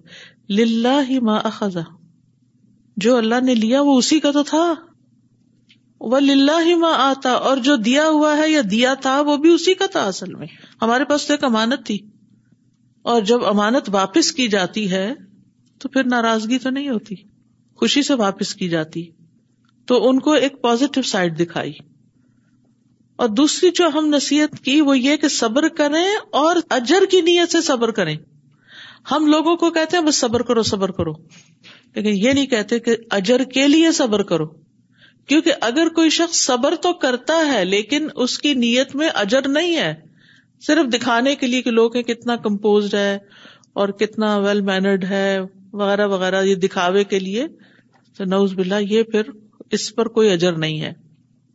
[0.56, 1.82] للہ ہی ما اخذا
[3.06, 4.74] جو اللہ نے لیا وہ اسی کا تو تھا
[6.12, 9.54] وہ للہ ہی ماں آتا اور جو دیا ہوا ہے یا دیا تھا وہ بھی
[9.54, 10.48] اسی کا تھا اصل میں
[10.82, 11.98] ہمارے پاس تو ایک امانت تھی
[13.14, 15.08] اور جب امانت واپس کی جاتی ہے
[15.82, 17.16] تو پھر ناراضگی تو نہیں ہوتی
[17.80, 19.06] خوشی سے واپس کی جاتی
[19.90, 21.74] تو ان کو ایک پازیٹو سائڈ دکھائی
[23.24, 26.06] اور دوسری جو ہم نصیحت کی وہ یہ کہ صبر کریں
[26.44, 28.16] اور اجر کی نیت سے صبر کریں
[29.12, 31.12] ہم لوگوں کو کہتے ہیں بس صبر کرو صبر کرو
[31.96, 34.46] لیکن یہ نہیں کہتے کہ اجر کے لیے صبر کرو
[35.30, 39.76] کیونکہ اگر کوئی شخص صبر تو کرتا ہے لیکن اس کی نیت میں اجر نہیں
[39.78, 39.94] ہے
[40.68, 43.18] صرف دکھانے کے لیے کہ لوگ کتنا کمپوزڈ ہے
[43.84, 45.39] اور کتنا ویل مینرڈ ہے
[45.80, 47.46] وغیرہ وغیرہ یہ دکھاوے کے لیے
[48.18, 49.30] تو نوز بلا یہ پھر
[49.78, 50.94] اس پر کوئی اجر نہیں ہے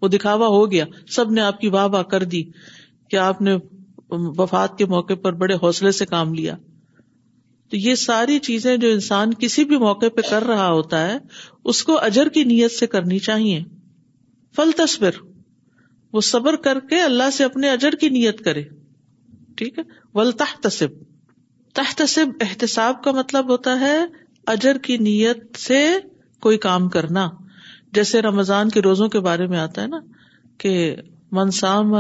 [0.02, 0.84] وہ دکھاوا ہو گیا
[1.14, 2.42] سب نے آپ کی واہ واہ کر دی
[3.10, 3.56] کہ آپ نے
[4.40, 6.56] وفات کے موقع پر بڑے حوصلے سے کام لیا
[7.70, 11.18] تو یہ ساری چیزیں جو انسان کسی بھی موقع پہ کر رہا ہوتا ہے
[11.72, 13.62] اس کو اجر کی نیت سے کرنی چاہیے
[14.56, 15.20] فل تصبر
[16.12, 18.62] وہ صبر کر کے اللہ سے اپنے اجر کی نیت کرے
[19.56, 20.86] ٹھیک ہے تہ
[21.76, 23.96] تحتسب احتساب کا مطلب ہوتا ہے
[24.54, 25.84] اجر کی نیت سے
[26.46, 27.28] کوئی کام کرنا
[27.98, 30.00] جیسے رمضان کے روزوں کے بارے میں آتا ہے نا
[30.64, 30.72] کہ
[31.40, 31.94] منسام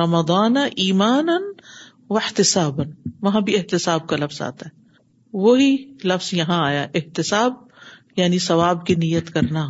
[0.00, 1.28] رمضان ایمان
[2.20, 2.80] احتساب
[3.22, 4.84] وہاں بھی احتساب کا لفظ آتا ہے
[5.44, 7.52] وہی لفظ یہاں آیا احتساب
[8.16, 9.66] یعنی ثواب کی نیت کرنا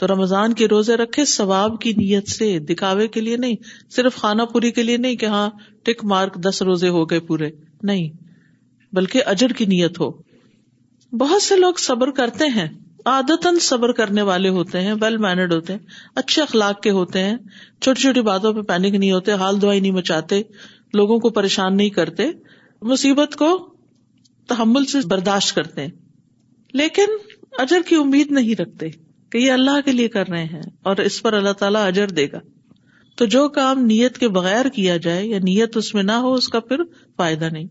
[0.00, 3.54] تو رمضان کے روزے رکھے ثواب کی نیت سے دکھاوے کے لیے نہیں
[3.96, 5.48] صرف خانہ پوری کے لیے نہیں کہ ہاں
[5.86, 7.50] ٹک مارک دس روزے ہو گئے پورے
[7.90, 8.08] نہیں
[8.96, 10.10] بلکہ اجر کی نیت ہو
[11.20, 12.68] بہت سے لوگ صبر کرتے ہیں
[13.12, 15.80] عادت صبر کرنے والے ہوتے ہیں ویل مینرڈ ہوتے ہیں
[16.22, 17.36] اچھے اخلاق کے ہوتے ہیں
[17.80, 20.42] چھوٹی چھوٹی باتوں پہ پینک نہیں ہوتے ہال دعائی نہیں مچاتے
[21.00, 22.26] لوگوں کو پریشان نہیں کرتے
[22.92, 23.50] مصیبت کو
[24.54, 27.12] تحمل سے برداشت کرتے ہیں لیکن
[27.64, 28.88] اجر کی امید نہیں رکھتے
[29.32, 32.26] کہ یہ اللہ کے لیے کر رہے ہیں اور اس پر اللہ تعالیٰ اجر دے
[32.32, 32.40] گا
[33.20, 36.48] تو جو کام نیت کے بغیر کیا جائے یا نیت اس میں نہ ہو اس
[36.54, 36.82] کا پھر
[37.22, 37.66] فائدہ نہیں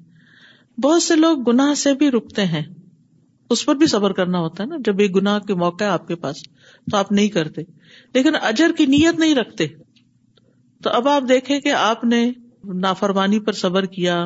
[0.85, 1.49] بہت سے لوگ
[1.83, 2.61] سے بھی رکتے ہیں
[3.53, 6.07] اس پر بھی صبر کرنا ہوتا ہے نا جب یہ گناہ کے موقع ہے آپ
[6.07, 6.41] کے پاس
[6.91, 7.61] تو آپ نہیں کرتے
[8.17, 9.67] لیکن اجر کی نیت نہیں رکھتے
[10.83, 12.21] تو اب آپ دیکھیں کہ آپ نے
[12.83, 14.25] نافرمانی پر صبر کیا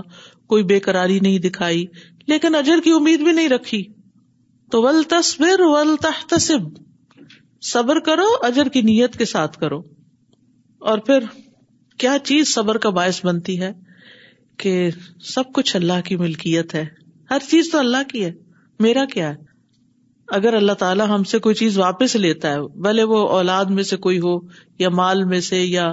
[0.54, 1.86] کوئی بے قراری نہیں دکھائی
[2.28, 3.84] لیکن اجر کی امید بھی نہیں رکھی
[4.72, 6.60] تو ول تصور
[7.72, 9.82] صبر کرو اجر کی نیت کے ساتھ کرو
[10.92, 11.24] اور پھر
[12.00, 13.72] کیا چیز صبر کا باعث بنتی ہے
[14.60, 14.74] کہ
[15.34, 16.84] سب کچھ اللہ کی ملکیت ہے
[17.32, 18.32] ہر چیز تو اللہ کی ہے
[18.86, 19.52] میرا کیا ہے
[20.38, 23.98] اگر اللہ تعالیٰ ہم سے کوئی چیز واپس لیتا ہے بھلے وہ اولاد میں سے
[24.06, 24.36] کوئی ہو
[24.80, 25.92] یا مال میں سے یا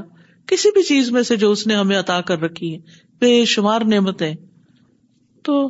[0.49, 2.79] کسی بھی چیز میں سے جو اس نے ہمیں عطا کر رکھی ہے
[3.21, 4.35] بے شمار نعمتیں
[5.45, 5.63] تو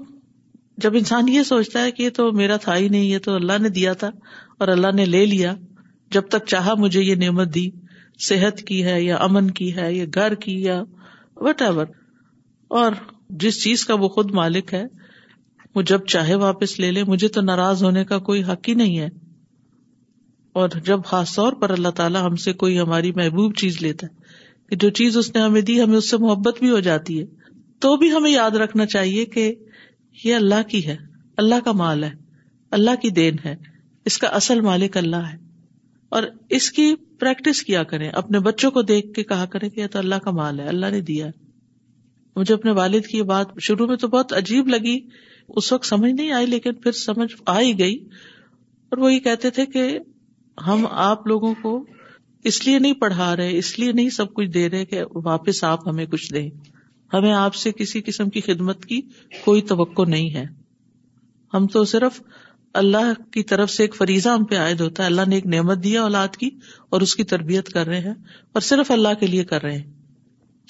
[0.83, 3.59] جب انسان یہ سوچتا ہے کہ یہ تو میرا تھا ہی نہیں یہ تو اللہ
[3.63, 4.09] نے دیا تھا
[4.61, 5.55] اور اللہ نے لے لیا
[6.17, 7.69] جب تک چاہا مجھے یہ نعمت دی
[8.29, 10.83] صحت کی ہے یا امن کی ہے یا گھر کی یا
[11.47, 11.87] وٹ ایور
[12.83, 12.93] اور
[13.43, 14.83] جس چیز کا وہ خود مالک ہے
[15.75, 18.99] وہ جب چاہے واپس لے لے مجھے تو ناراض ہونے کا کوئی حق ہی نہیں
[18.99, 19.09] ہے
[20.61, 24.69] اور جب خاص طور پر اللہ تعالیٰ ہم سے کوئی ہماری محبوب چیز لیتا ہے
[24.71, 27.27] کہ جو چیز اس نے ہمیں دی ہمیں اس سے محبت بھی ہو جاتی ہے
[27.85, 29.53] تو بھی ہمیں یاد رکھنا چاہیے کہ
[30.25, 30.97] یہ اللہ کی ہے
[31.43, 32.11] اللہ کا مال ہے
[32.77, 33.55] اللہ کی دین ہے
[34.07, 35.37] اس کا اصل مالک اللہ ہے
[36.19, 36.23] اور
[36.59, 39.99] اس کی پریکٹس کیا کریں اپنے بچوں کو دیکھ کے کہا کریں کہ یہ تو
[39.99, 41.27] اللہ کا مال ہے اللہ نے دیا
[42.37, 44.99] مجھے اپنے والد کی یہ بات شروع میں تو بہت عجیب لگی
[45.49, 47.95] اس وقت سمجھ نہیں آئی لیکن پھر سمجھ آئی گئی
[48.91, 49.89] اور وہ یہ کہتے تھے کہ
[50.67, 51.79] ہم آپ لوگوں کو
[52.51, 55.87] اس لیے نہیں پڑھا رہے اس لیے نہیں سب کچھ دے رہے کہ واپس آپ
[55.89, 56.49] ہمیں کچھ دیں
[57.13, 59.01] ہمیں آپ سے کسی قسم کی خدمت کی
[59.45, 60.45] کوئی توقع نہیں ہے
[61.55, 62.21] ہم تو صرف
[62.81, 65.83] اللہ کی طرف سے ایک فریضہ ہم پہ عائد ہوتا ہے اللہ نے ایک نعمت
[65.85, 66.51] دیا اولاد کی
[66.95, 68.13] اور اس کی تربیت کر رہے ہیں
[68.53, 69.91] اور صرف اللہ کے لیے کر رہے ہیں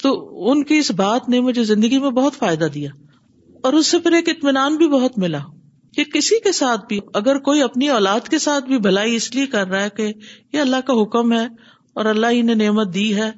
[0.03, 0.11] تو
[0.51, 2.89] ان کی اس بات نے مجھے زندگی میں بہت فائدہ دیا
[3.67, 5.39] اور اس سے پھر ایک اطمینان بھی بہت ملا
[5.95, 9.45] کہ کسی کے ساتھ بھی اگر کوئی اپنی اولاد کے ساتھ بھی بھلائی اس لیے
[9.55, 10.11] کر رہا ہے کہ
[10.53, 11.45] یہ اللہ کا حکم ہے
[11.93, 13.29] اور اللہ ہی نے نعمت دی ہے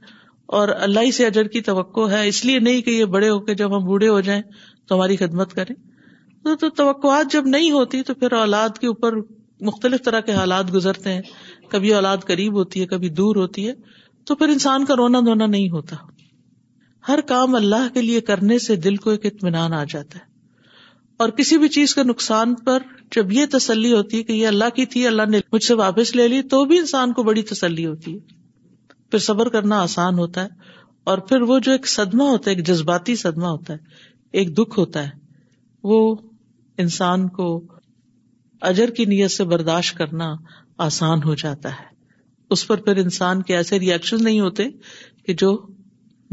[0.58, 3.40] اور اللہ ہی سے اجر کی توقع ہے اس لیے نہیں کہ یہ بڑے ہو
[3.46, 4.42] کے جب ہم بوڑھے ہو جائیں
[4.88, 5.76] تو ہماری خدمت کریں
[6.44, 9.14] تو, تو توقعات جب نہیں ہوتی تو پھر اولاد کے اوپر
[9.66, 11.22] مختلف طرح کے حالات گزرتے ہیں
[11.72, 13.74] کبھی اولاد قریب ہوتی ہے کبھی دور ہوتی ہے
[14.28, 15.96] تو پھر انسان کا رونا دھونا نہیں ہوتا
[17.08, 20.32] ہر کام اللہ کے لیے کرنے سے دل کو ایک اطمینان آ جاتا ہے
[21.24, 22.84] اور کسی بھی چیز کے نقصان پر
[23.16, 26.16] جب یہ تسلی ہوتی ہے کہ یہ اللہ کی تھی اللہ نے مجھ سے واپس
[26.16, 28.42] لے لی تو بھی انسان کو بڑی تسلی ہوتی ہے
[29.14, 30.80] پھر صبر کرنا آسان ہوتا ہے
[31.12, 34.78] اور پھر وہ جو ایک صدمہ ہوتا ہے ایک جذباتی صدمہ ہوتا ہے ایک دکھ
[34.80, 35.10] ہوتا ہے
[35.90, 35.98] وہ
[36.84, 37.46] انسان کو
[38.70, 40.32] اجر کی نیت سے برداشت کرنا
[40.88, 41.86] آسان ہو جاتا ہے
[42.58, 44.66] اس پر پھر انسان کے ایسے ریئیکشن نہیں ہوتے
[45.26, 45.52] کہ جو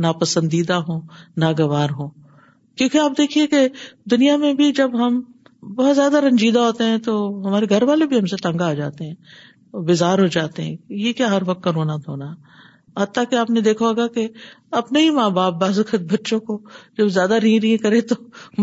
[0.06, 1.00] ناپسندیدہ ہوں
[1.44, 2.08] ناگوار ہوں
[2.76, 3.66] کیونکہ آپ دیکھیے کہ
[4.10, 5.20] دنیا میں بھی جب ہم
[5.82, 9.08] بہت زیادہ رنجیدہ ہوتے ہیں تو ہمارے گھر والے بھی ہم سے تنگا آ جاتے
[9.10, 11.96] ہیں بیزار ہو جاتے ہیں یہ کیا ہر وقت کا رونا
[13.02, 14.26] حتیٰ کہ آپ نے دیکھا ہوگا کہ
[14.80, 16.58] اپنے ہی ماں باپ بعض اوقات بچوں کو
[16.98, 18.14] جب زیادہ ری ری کرے تو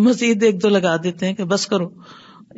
[0.06, 1.90] مزید ایک دو لگا دیتے ہیں کہ بس کرو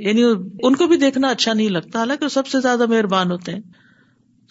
[0.07, 3.61] یعنی ان کو بھی دیکھنا اچھا نہیں لگتا حالانکہ سب سے زیادہ مہربان ہوتے ہیں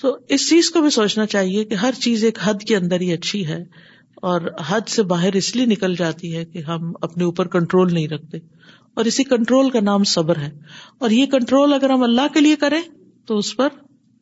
[0.01, 3.13] تو اس چیز کو بھی سوچنا چاہیے کہ ہر چیز ایک حد کے اندر ہی
[3.13, 3.63] اچھی ہے
[4.29, 8.09] اور حد سے باہر اس لیے نکل جاتی ہے کہ ہم اپنے اوپر کنٹرول نہیں
[8.15, 8.39] رکھتے
[9.01, 10.51] اور اسی کنٹرول کا نام صبر ہے
[11.07, 12.81] اور یہ کنٹرول اگر ہم اللہ کے لیے کریں
[13.27, 13.69] تو اس پر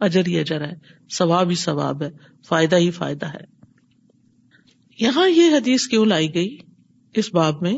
[0.05, 0.75] اجر ہی اجر ہے
[1.17, 2.09] ثواب ہی ثواب ہے
[2.49, 3.45] فائدہ ہی فائدہ ہے
[5.01, 6.57] یہاں یہ حدیث کیوں لائی گئی
[7.21, 7.75] اس باب میں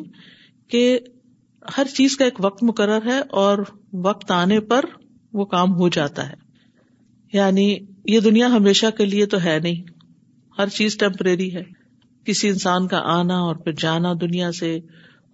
[0.71, 0.83] کہ
[1.77, 3.59] ہر چیز کا ایک وقت مقرر ہے اور
[4.05, 4.85] وقت آنے پر
[5.41, 6.35] وہ کام ہو جاتا ہے
[7.33, 7.67] یعنی
[8.13, 9.83] یہ دنیا ہمیشہ کے لیے تو ہے نہیں
[10.59, 11.63] ہر چیز ٹیمپریری ہے
[12.27, 14.77] کسی انسان کا آنا اور پھر جانا دنیا سے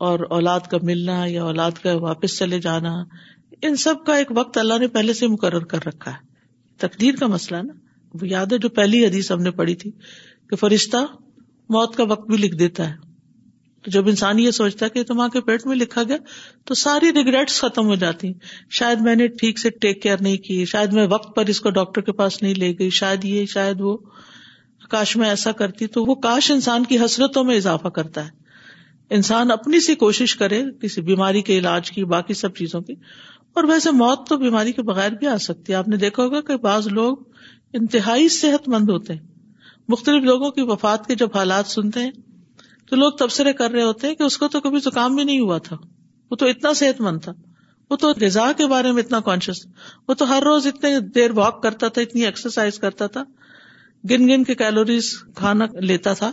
[0.08, 2.92] اور اولاد کا ملنا یا اولاد کا واپس چلے جانا
[3.66, 6.32] ان سب کا ایک وقت اللہ نے پہلے سے مقرر کر رکھا ہے
[6.86, 7.72] تقدیر کا مسئلہ نا
[8.20, 9.90] وہ یاد ہے جو پہلی حدیث ہم نے پڑھی تھی
[10.50, 10.96] کہ فرشتہ
[11.76, 13.02] موت کا وقت بھی لکھ دیتا ہے
[13.84, 16.16] تو جب انسان یہ سوچتا ہے کہ کے پیٹ میں لکھا گیا
[16.68, 20.36] تو ساری ریگریٹس ختم ہو جاتی ہیں شاید میں نے ٹھیک سے ٹیک کیئر نہیں
[20.46, 23.44] کی شاید میں وقت پر اس کو ڈاکٹر کے پاس نہیں لے گئی شاید یہ
[23.56, 23.96] شاید وہ
[24.94, 29.50] کاش میں ایسا کرتی تو وہ کاش انسان کی حسرتوں میں اضافہ کرتا ہے انسان
[29.50, 32.94] اپنی سی کوشش کرے کسی بیماری کے علاج کی باقی سب چیزوں کی
[33.56, 36.40] اور ویسے موت تو بیماری کے بغیر بھی آ سکتی ہے آپ نے دیکھا ہوگا
[36.46, 37.16] کہ بعض لوگ
[37.80, 39.20] انتہائی صحت مند ہوتے ہیں
[39.88, 42.10] مختلف لوگوں کی وفات کے جب حالات سنتے ہیں
[42.90, 45.38] تو لوگ تبصرے کر رہے ہوتے ہیں کہ اس کو تو کبھی زکام بھی نہیں
[45.40, 45.76] ہوا تھا
[46.30, 47.32] وہ تو اتنا صحت مند تھا
[47.90, 49.64] وہ تو غذا کے بارے میں اتنا کانشیس
[50.08, 53.22] وہ تو ہر روز اتنے دیر واک کرتا تھا اتنی ایکسرسائز کرتا تھا
[54.10, 56.30] گن گن کے کیلوریز کھانا لیتا تھا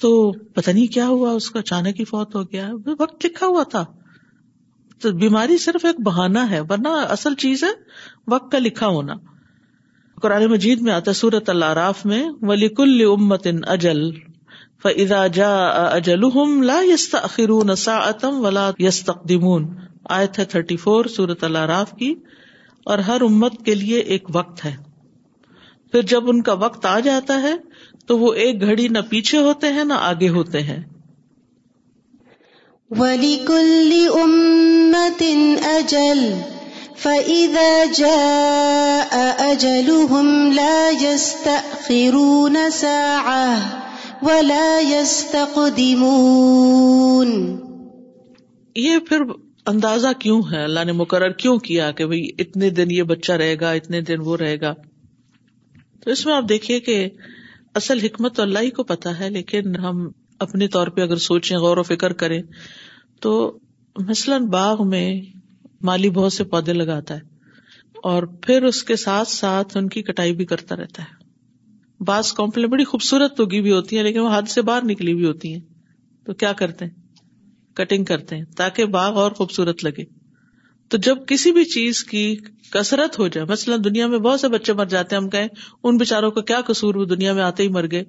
[0.00, 0.14] تو
[0.54, 3.84] پتہ نہیں کیا ہوا اس کا اچانک ہی فوت ہو گیا وقت لکھا ہوا تھا
[5.02, 7.68] تو بیماری صرف ایک بہانا ہے ورنہ اصل چیز ہے
[8.32, 9.14] وقت کا لکھا ہونا
[10.22, 14.10] قرآن مجید میں آتا سورت اللہ راف میں امت ان اجل اجل
[14.82, 15.98] فضا جا
[16.70, 16.80] لا
[18.24, 18.70] ولا
[20.36, 22.14] تھرٹی فور سورت اللہ راف کی
[22.92, 24.74] اور ہر امت کے لیے ایک وقت ہے
[25.92, 27.54] پھر جب ان کا وقت آ جاتا ہے
[28.06, 30.80] تو وہ ایک گھڑی نہ پیچھے ہوتے ہیں نہ آگے ہوتے ہیں
[32.98, 33.92] ولی کل
[34.88, 36.20] أُمَّةٍ أَجَلٍ
[37.00, 47.34] فَإِذَا جَاءَ أَجَلُهُمْ لَا يَسْتَأْخِرُونَ سَاعَةً وَلَا يَسْتَقْدِمُونَ
[48.86, 49.26] یہ پھر
[49.74, 53.54] اندازہ کیوں ہے اللہ نے مقرر کیوں کیا کہ بھئی اتنے دن یہ بچہ رہے
[53.64, 54.72] گا اتنے دن وہ رہے گا
[56.04, 56.94] تو اس میں آپ دیکھیے کہ
[57.82, 59.96] اصل حکمت تو اللہ ہی کو پتا ہے لیکن ہم
[60.48, 62.36] اپنے طور پہ اگر سوچیں غور و فکر کریں
[63.26, 63.32] تو
[64.06, 65.10] مثلاً باغ میں
[65.86, 67.26] مالی بہت سے پودے لگاتا ہے
[68.10, 72.68] اور پھر اس کے ساتھ ساتھ ان کی کٹائی بھی کرتا رہتا ہے بعض کمپلیں
[72.70, 75.60] بڑی خوبصورت بھی ہوتی ہیں لیکن وہ ہاتھ سے باہر نکلی بھی ہوتی ہیں
[76.26, 76.92] تو کیا کرتے ہیں
[77.76, 80.04] کٹنگ کرتے ہیں تاکہ باغ اور خوبصورت لگے
[80.90, 82.22] تو جب کسی بھی چیز کی
[82.72, 85.48] کثرت ہو جائے مثلاً دنیا میں بہت سے بچے مر جاتے ہیں ہم کہیں
[85.82, 88.04] ان بےچاروں کو کیا قصور وہ دنیا میں آتے ہی مر گئے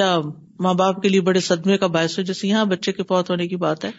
[0.00, 0.14] یا
[0.66, 3.48] ماں باپ کے لیے بڑے صدمے کا باعث ہو جیسے یہاں بچے کے پوت ہونے
[3.48, 3.90] کی بات ہے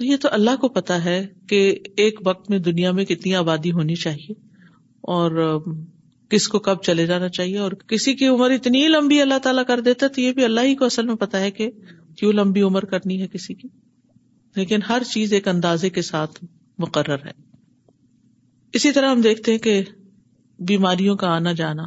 [0.00, 1.16] تو یہ تو اللہ کو پتا ہے
[1.48, 1.56] کہ
[2.02, 4.32] ایک وقت میں دنیا میں کتنی آبادی ہونی چاہیے
[5.16, 5.60] اور
[6.34, 9.80] کس کو کب چلے جانا چاہیے اور کسی کی عمر اتنی لمبی اللہ تعالیٰ کر
[9.88, 11.70] دیتا تو یہ بھی اللہ ہی کو اصل میں پتا ہے کہ
[12.18, 13.68] کیوں لمبی عمر کرنی ہے کسی کی
[14.56, 16.44] لیکن ہر چیز ایک اندازے کے ساتھ
[16.86, 17.32] مقرر ہے
[18.80, 19.80] اسی طرح ہم دیکھتے ہیں کہ
[20.72, 21.84] بیماریوں کا آنا جانا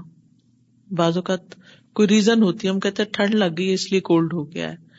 [0.97, 1.55] بعض اوقات
[1.95, 4.69] کوئی ریزن ہوتی ہے ہم کہتے ہیں ٹھنڈ لگ گئی اس لیے کولڈ ہو گیا
[4.71, 4.91] ہے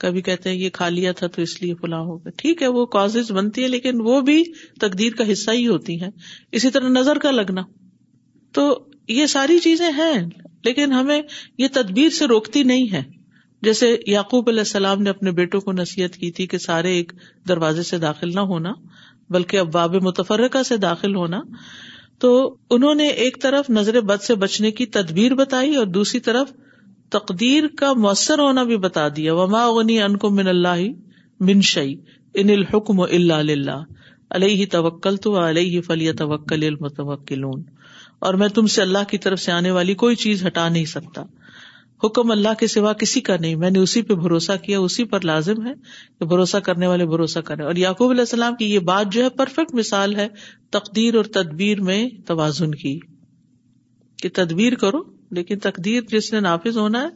[0.00, 2.84] کبھی کہتے ہیں یہ کھا لیا تھا تو اس لیے فلاں ہوگا ٹھیک ہے وہ
[2.96, 4.42] کاز بنتی ہے لیکن وہ بھی
[4.80, 6.08] تقدیر کا حصہ ہی ہوتی ہے
[6.58, 7.62] اسی طرح نظر کا لگنا
[8.58, 8.66] تو
[9.16, 10.12] یہ ساری چیزیں ہیں
[10.64, 11.20] لیکن ہمیں
[11.58, 13.02] یہ تدبیر سے روکتی نہیں ہے
[13.66, 17.12] جیسے یعقوب علیہ السلام نے اپنے بیٹوں کو نصیحت کی تھی کہ سارے ایک
[17.48, 18.72] دروازے سے داخل نہ ہونا
[19.36, 21.40] بلکہ اب متفرقہ سے داخل ہونا
[22.24, 22.30] تو
[22.76, 26.52] انہوں نے ایک طرف نظر بد سے بچنے کی تدبیر بتائی اور دوسری طرف
[27.16, 30.82] تقدیر کا مؤثر ہونا بھی بتا دیا وما غنی انکم اللہ
[31.50, 33.82] من ان الحکم للہ
[34.34, 37.62] علیہ توکل تو علیہ فلی توکل المتوکلون
[38.28, 41.22] اور میں تم سے اللہ کی طرف سے آنے والی کوئی چیز ہٹا نہیں سکتا
[42.04, 45.20] حکم اللہ کے سوا کسی کا نہیں میں نے اسی پہ بھروسہ کیا اسی پر
[45.30, 45.72] لازم ہے
[46.18, 49.30] کہ بھروسہ کرنے والے بھروسہ کریں اور یعقوب علیہ السلام کی یہ بات جو ہے
[49.38, 50.28] پرفیکٹ مثال ہے
[50.78, 52.98] تقدیر اور تدبیر میں توازن کی
[54.22, 55.02] کہ تدبیر کرو
[55.36, 57.08] لیکن تقدیر جس نے نافذ ہونا ہے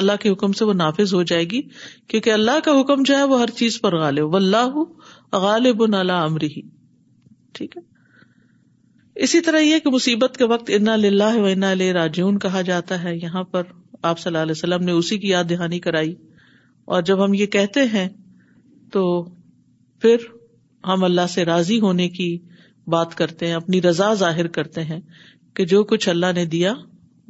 [0.00, 1.60] اللہ کے حکم سے وہ نافذ ہو جائے گی
[2.08, 4.82] کیونکہ اللہ کا حکم جو ہے وہ ہر چیز پر غالب و اللہ
[5.42, 6.60] غالب نالا ہی
[7.58, 7.88] ٹھیک ہے
[9.24, 13.02] اسی طرح یہ کہ مصیبت کے وقت انا للہ و انا ال راجون کہا جاتا
[13.02, 13.62] ہے یہاں پر
[14.10, 16.14] آپ صلی اللہ علیہ وسلم نے اسی کی یاد دہانی کرائی
[16.94, 18.08] اور جب ہم یہ کہتے ہیں
[18.92, 19.02] تو
[20.02, 20.24] پھر
[20.88, 22.36] ہم اللہ سے راضی ہونے کی
[22.92, 25.00] بات کرتے ہیں اپنی رضا ظاہر کرتے ہیں
[25.56, 26.72] کہ جو کچھ اللہ نے دیا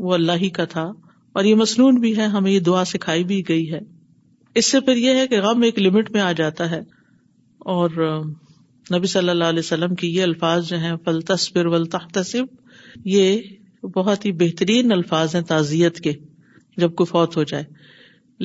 [0.04, 0.82] وہ اللہ ہی کا تھا
[1.38, 3.78] اور یہ مصنون بھی ہے ہمیں یہ دعا سکھائی بھی گئی ہے
[4.60, 6.80] اس سے پھر یہ ہے کہ غم ایک لمٹ میں آ جاتا ہے
[7.74, 8.00] اور
[8.94, 12.18] نبی صلی اللہ علیہ وسلم کی یہ الفاظ جو ہیں فلتسبر ولطب
[13.14, 13.40] یہ
[13.96, 16.12] بہت ہی بہترین الفاظ ہیں تعزیت کے
[16.84, 17.64] جب کو فوت ہو جائے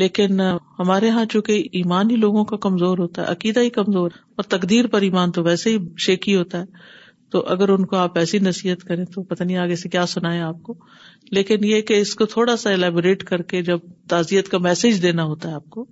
[0.02, 0.42] لیکن
[0.80, 4.88] ہمارے یہاں چونکہ ایمان ہی لوگوں کا کمزور ہوتا ہے عقیدہ ہی کمزور اور تقدیر
[4.96, 6.84] پر ایمان تو ویسے ہی شیکی ہوتا ہے
[7.32, 10.40] تو اگر ان کو آپ ایسی نصیحت کریں تو پتہ نہیں آگے سے کیا سنائے
[10.42, 10.76] آپ کو
[11.32, 15.24] لیکن یہ کہ اس کو تھوڑا سا الیبوریٹ کر کے جب تعزیت کا میسج دینا
[15.32, 15.86] ہوتا ہے آپ کو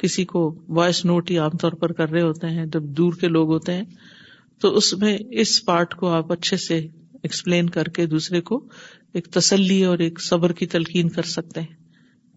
[0.00, 0.42] کسی کو
[0.78, 3.72] وائس نوٹ ہی عام طور پر کر رہے ہوتے ہیں جب دور کے لوگ ہوتے
[3.74, 3.82] ہیں
[4.60, 6.78] تو اس میں اس پارٹ کو آپ اچھے سے
[7.22, 8.60] ایکسپلین کر کے دوسرے کو
[9.18, 11.80] ایک تسلی اور ایک صبر کی تلقین کر سکتے ہیں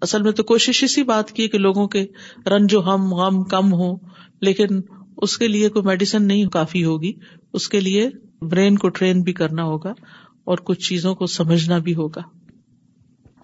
[0.06, 2.06] اصل میں تو کوشش اسی بات کی کہ لوگوں کے
[2.52, 3.95] رنج و ہم غم کم ہو
[4.48, 4.82] لیکن
[5.26, 7.12] اس کے لیے کوئی میڈیسن نہیں کافی ہوگی
[7.58, 8.10] اس کے لیے
[8.41, 9.93] برین کو ٹرین بھی کرنا ہوگا
[10.54, 12.21] اور کچھ چیزوں کو سمجھنا بھی ہوگا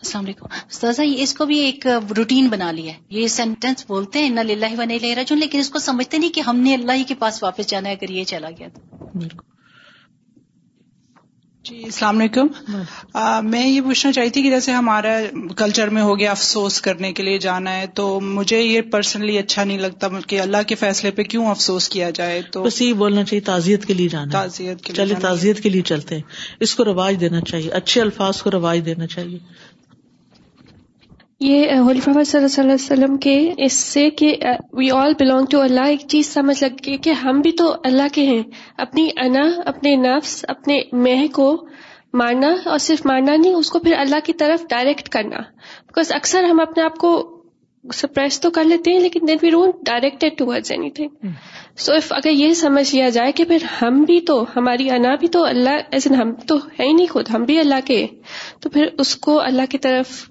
[0.04, 1.86] السلام علیکم اس کو بھی ایک
[2.18, 6.18] روٹین بنا لیا ہے یہ سینٹینس بولتے ہیں نہیں رہا جو لیکن اس کو سمجھتے
[6.18, 8.68] نہیں کہ ہم نے اللہ ہی کے پاس واپس جانا ہے اگر یہ چلا گیا
[8.76, 9.50] تو بالکل
[11.70, 12.48] جی السلام علیکم
[13.50, 15.10] میں یہ پوچھنا چاہتی کہ جیسے ہمارا
[15.58, 19.64] کلچر میں ہو گیا افسوس کرنے کے لیے جانا ہے تو مجھے یہ پرسنلی اچھا
[19.64, 23.24] نہیں لگتا کہ اللہ کے فیصلے پہ کیوں افسوس کیا جائے تو بس یہ بولنا
[23.24, 27.20] چاہیے تعزیت کے لیے جانا تعزیت چلے تعزیت کے لیے چلتے ہیں اس کو رواج
[27.22, 29.38] دینا چاہیے اچھے الفاظ کو رواج دینا چاہیے
[31.44, 33.32] یہ حلیم صلی اللہ علیہ وسلم کے
[33.66, 34.34] اس سے کہ
[34.78, 38.14] we all belong to Allah ایک چیز سمجھ لگ گئی کہ ہم بھی تو اللہ
[38.14, 38.42] کے ہیں
[38.84, 41.48] اپنی انا اپنے نفس اپنے مہ کو
[42.22, 45.38] مارنا اور صرف مارنا نہیں اس کو پھر اللہ کی طرف ڈائریکٹ کرنا
[45.88, 47.14] بیکاز اکثر ہم اپنے آپ کو
[48.02, 49.52] سپریس تو کر لیتے ہیں لیکن then we
[49.86, 50.24] direct
[51.00, 51.28] anything
[51.86, 55.28] so if اگر یہ سمجھ لیا جائے کہ پھر ہم بھی تو ہماری انا بھی
[55.38, 58.06] تو اللہ ایز این ہم تو ہے ہی نہیں خود ہم بھی اللہ کے
[58.62, 60.26] تو پھر اس کو اللہ کی طرف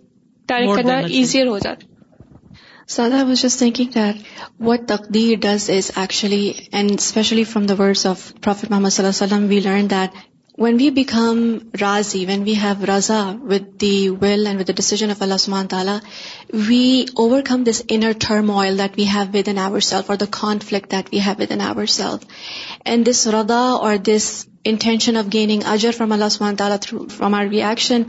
[0.51, 1.89] ڈائریکٹ کرنا ایزیئر اچھا۔ ہو جاتا
[2.97, 6.43] سادا was just thinking that what تقدیر does is actually
[6.79, 10.11] and especially from the words of prophet Muhammad صلی اللہ علیہ وسلم we learn that
[10.61, 11.39] when we become
[11.81, 13.21] Razi when we have Raza
[13.51, 15.97] with the will and with the decision of اللہ سمان تعالیٰ
[16.67, 16.83] we
[17.47, 18.13] overcome this inner
[18.57, 21.87] turmoil that we have within our self اور the conflict that we have within our
[21.97, 22.27] self
[22.85, 24.29] and this ردا اور this
[24.73, 28.03] intention of gaining اجر from اللہ سمان تعالیٰ through from our reaction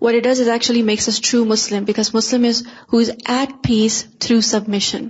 [0.00, 3.62] what it does is actually makes us true Muslim because Muslim is who is at
[3.68, 5.08] peace through submission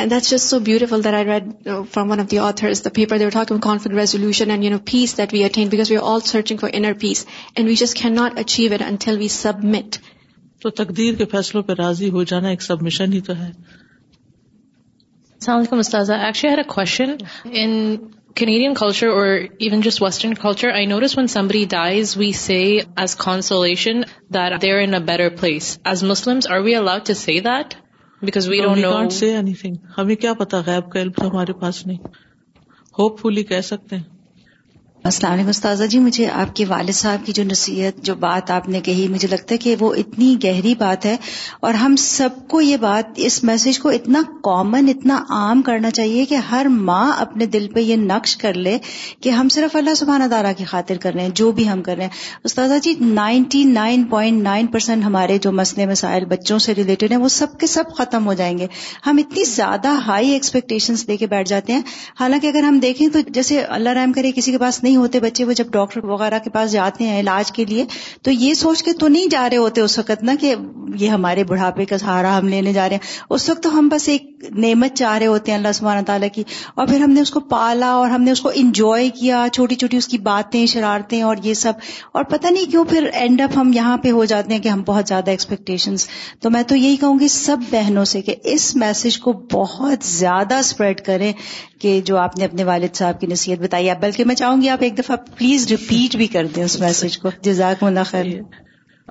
[0.00, 1.48] and that's just so beautiful that I read
[1.92, 4.78] from one of the author is the paper they're talk conflict resolution and you know
[4.90, 7.24] peace that we attain because we are all searching for inner peace
[7.56, 9.96] and we just can not achieve it until we submit
[10.62, 13.50] to تقدیر کے فیصلوں پہ راضی ہو جانا ایک سب ہی تو ہے
[15.42, 17.10] السلام علیکم استاذ actually here a question
[17.62, 17.70] in
[18.40, 19.26] Canadian culture اور
[19.58, 24.00] even just western culture I know رس when somebody dies we see as consolation
[24.34, 27.74] there in better place as Muslim are we allowed to see that
[28.26, 28.44] because
[28.84, 29.26] no see
[29.60, 32.00] anything ہمیں کیا پتا غیب کا علم تو ہمارے پاس نہیں
[32.98, 34.04] ہوپ فلی کہہ سکتے ہیں
[35.08, 38.68] السلام علیکم استاذہ جی مجھے آپ کے والد صاحب کی جو نصیحت جو بات آپ
[38.68, 41.16] نے کہی مجھے لگتا ہے کہ وہ اتنی گہری بات ہے
[41.68, 46.24] اور ہم سب کو یہ بات اس میسج کو اتنا کامن اتنا عام کرنا چاہیے
[46.32, 48.76] کہ ہر ماں اپنے دل پہ یہ نقش کر لے
[49.22, 51.96] کہ ہم صرف اللہ سبحانہ ادارہ کی خاطر کر رہے ہیں جو بھی ہم کر
[51.96, 56.74] رہے ہیں استاذہ جی ninety nine point nine percent ہمارے جو مسئلے مسائل بچوں سے
[56.76, 58.66] ریلیٹڈ ہیں وہ سب کے سب ختم ہو جائیں گے
[59.06, 61.82] ہم اتنی زیادہ ہائی ایکسپیکٹیشنس دے کے بیٹھ جاتے ہیں
[62.20, 65.20] حالانکہ اگر ہم دیکھیں تو جیسے اللہ رحم کرے کسی کے پاس نہیں نہیں ہوتے
[65.20, 67.84] بچے وہ جب ڈاکٹر وغیرہ کے پاس جاتے ہیں علاج کے لیے
[68.24, 70.54] تو یہ سوچ کے تو نہیں جا رہے ہوتے اس وقت نا کہ
[71.00, 74.08] یہ ہمارے بڑھاپے کا سہارا ہم لینے جا رہے ہیں اس وقت تو ہم بس
[74.08, 74.28] ایک
[74.64, 76.42] نعمت چاہ رہے ہوتے ہیں اللہ سبحانہ تعالیٰ کی
[76.74, 79.74] اور پھر ہم نے اس کو پالا اور ہم نے اس کو انجوائے کیا چھوٹی
[79.82, 81.84] چھوٹی اس کی باتیں شرارتیں اور یہ سب
[82.18, 84.82] اور پتہ نہیں کیوں پھر اینڈ اپ ہم یہاں پہ ہو جاتے ہیں کہ ہم
[84.86, 85.94] بہت زیادہ ایکسپیکٹیشن
[86.42, 90.54] تو میں تو یہی کہوں گی سب بہنوں سے کہ اس میسج کو بہت زیادہ
[90.66, 91.32] اسپریڈ کریں
[91.80, 94.68] کہ جو آپ نے اپنے والد صاحب کی نصیحت بتائی ہے بلکہ میں چاہوں گی
[94.68, 98.26] آپ ایک دفعہ پلیز ریپیٹ بھی کر دیں اس میسج کو جزاک خیر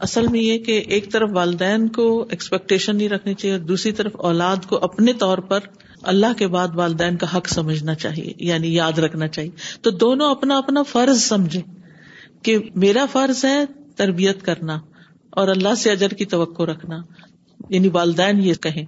[0.08, 2.06] اصل میں یہ کہ ایک طرف والدین کو
[2.36, 5.68] ایکسپیکٹیشن نہیں رکھنی چاہیے اور دوسری طرف اولاد کو اپنے طور پر
[6.14, 10.58] اللہ کے بعد والدین کا حق سمجھنا چاہیے یعنی یاد رکھنا چاہیے تو دونوں اپنا
[10.58, 11.62] اپنا فرض سمجھے
[12.48, 13.58] کہ میرا فرض ہے
[13.98, 14.80] تربیت کرنا
[15.42, 16.98] اور اللہ سے اجر کی توقع رکھنا
[17.70, 18.84] یعنی والدین یہ کہیں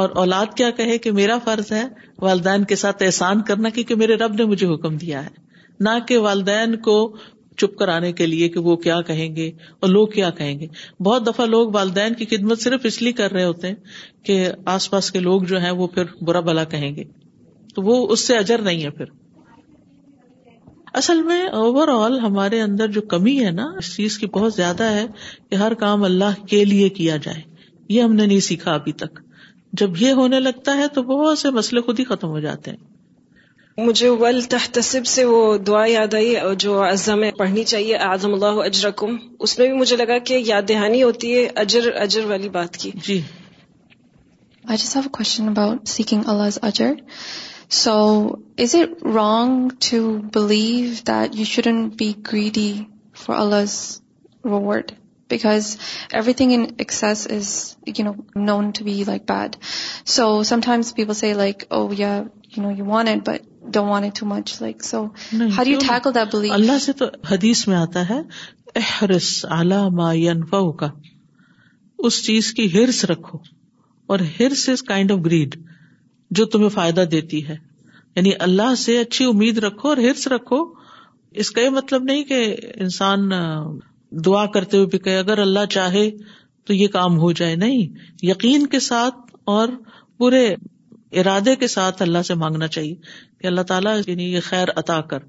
[0.00, 1.84] اور اولاد کیا کہے کہ میرا فرض ہے
[2.22, 5.46] والدین کے ساتھ احسان کرنا کیونکہ میرے رب نے مجھے حکم دیا ہے
[5.86, 6.94] نہ کہ والدین کو
[7.60, 9.50] چپ کرانے کے لیے کہ وہ کیا کہیں گے
[9.80, 10.66] اور لوگ کیا کہیں گے
[11.04, 13.74] بہت دفعہ لوگ والدین کی خدمت صرف اس لیے کر رہے ہوتے ہیں
[14.26, 14.36] کہ
[14.74, 16.64] آس پاس کے لوگ جو ہیں وہ پھر برا بلا
[17.74, 19.04] تو وہ اس سے اجر نہیں ہے پھر
[20.98, 24.82] اصل میں اوور آل ہمارے اندر جو کمی ہے نا اس چیز کی بہت زیادہ
[24.92, 25.04] ہے
[25.50, 27.40] کہ ہر کام اللہ کے لیے کیا جائے
[27.96, 29.20] یہ ہم نے نہیں سیکھا ابھی تک
[29.82, 32.86] جب یہ ہونے لگتا ہے تو بہت سے مسئلے خود ہی ختم ہو جاتے ہیں
[33.86, 39.16] مجھے ول تحتسب سے وہ دعا یاد آئی جو ازمیں پڑھنی چاہیے اعظم اللہ اجرکم
[39.46, 42.90] اس میں بھی مجھے لگا کہ یاد دہانی ہوتی ہے اجر اجر والی بات کی
[43.06, 43.20] جی
[63.76, 68.18] اللہ سے تو حدیث میں آتا ہے
[68.80, 70.82] احرس علا ما ينفوك
[72.08, 73.38] اس چیز کی ہرس رکھو
[74.14, 75.52] اور ہرس از کائنڈ آف گریڈ
[76.38, 77.56] جو تمہیں فائدہ دیتی ہے
[78.16, 80.60] یعنی اللہ سے اچھی امید رکھو اور ہرس رکھو
[81.42, 82.38] اس کا یہ مطلب نہیں کہ
[82.84, 83.20] انسان
[84.26, 86.08] دعا کرتے ہوئے بھی کہے اگر اللہ چاہے
[86.66, 87.82] تو یہ کام ہو جائے نہیں
[88.28, 89.16] یقین کے ساتھ
[89.56, 89.68] اور
[90.18, 90.44] پورے
[91.20, 92.94] ارادے کے ساتھ اللہ سے مانگنا چاہیے
[93.40, 95.26] کہ اللہ تعالیٰ یعنی یہ خیر عطا کر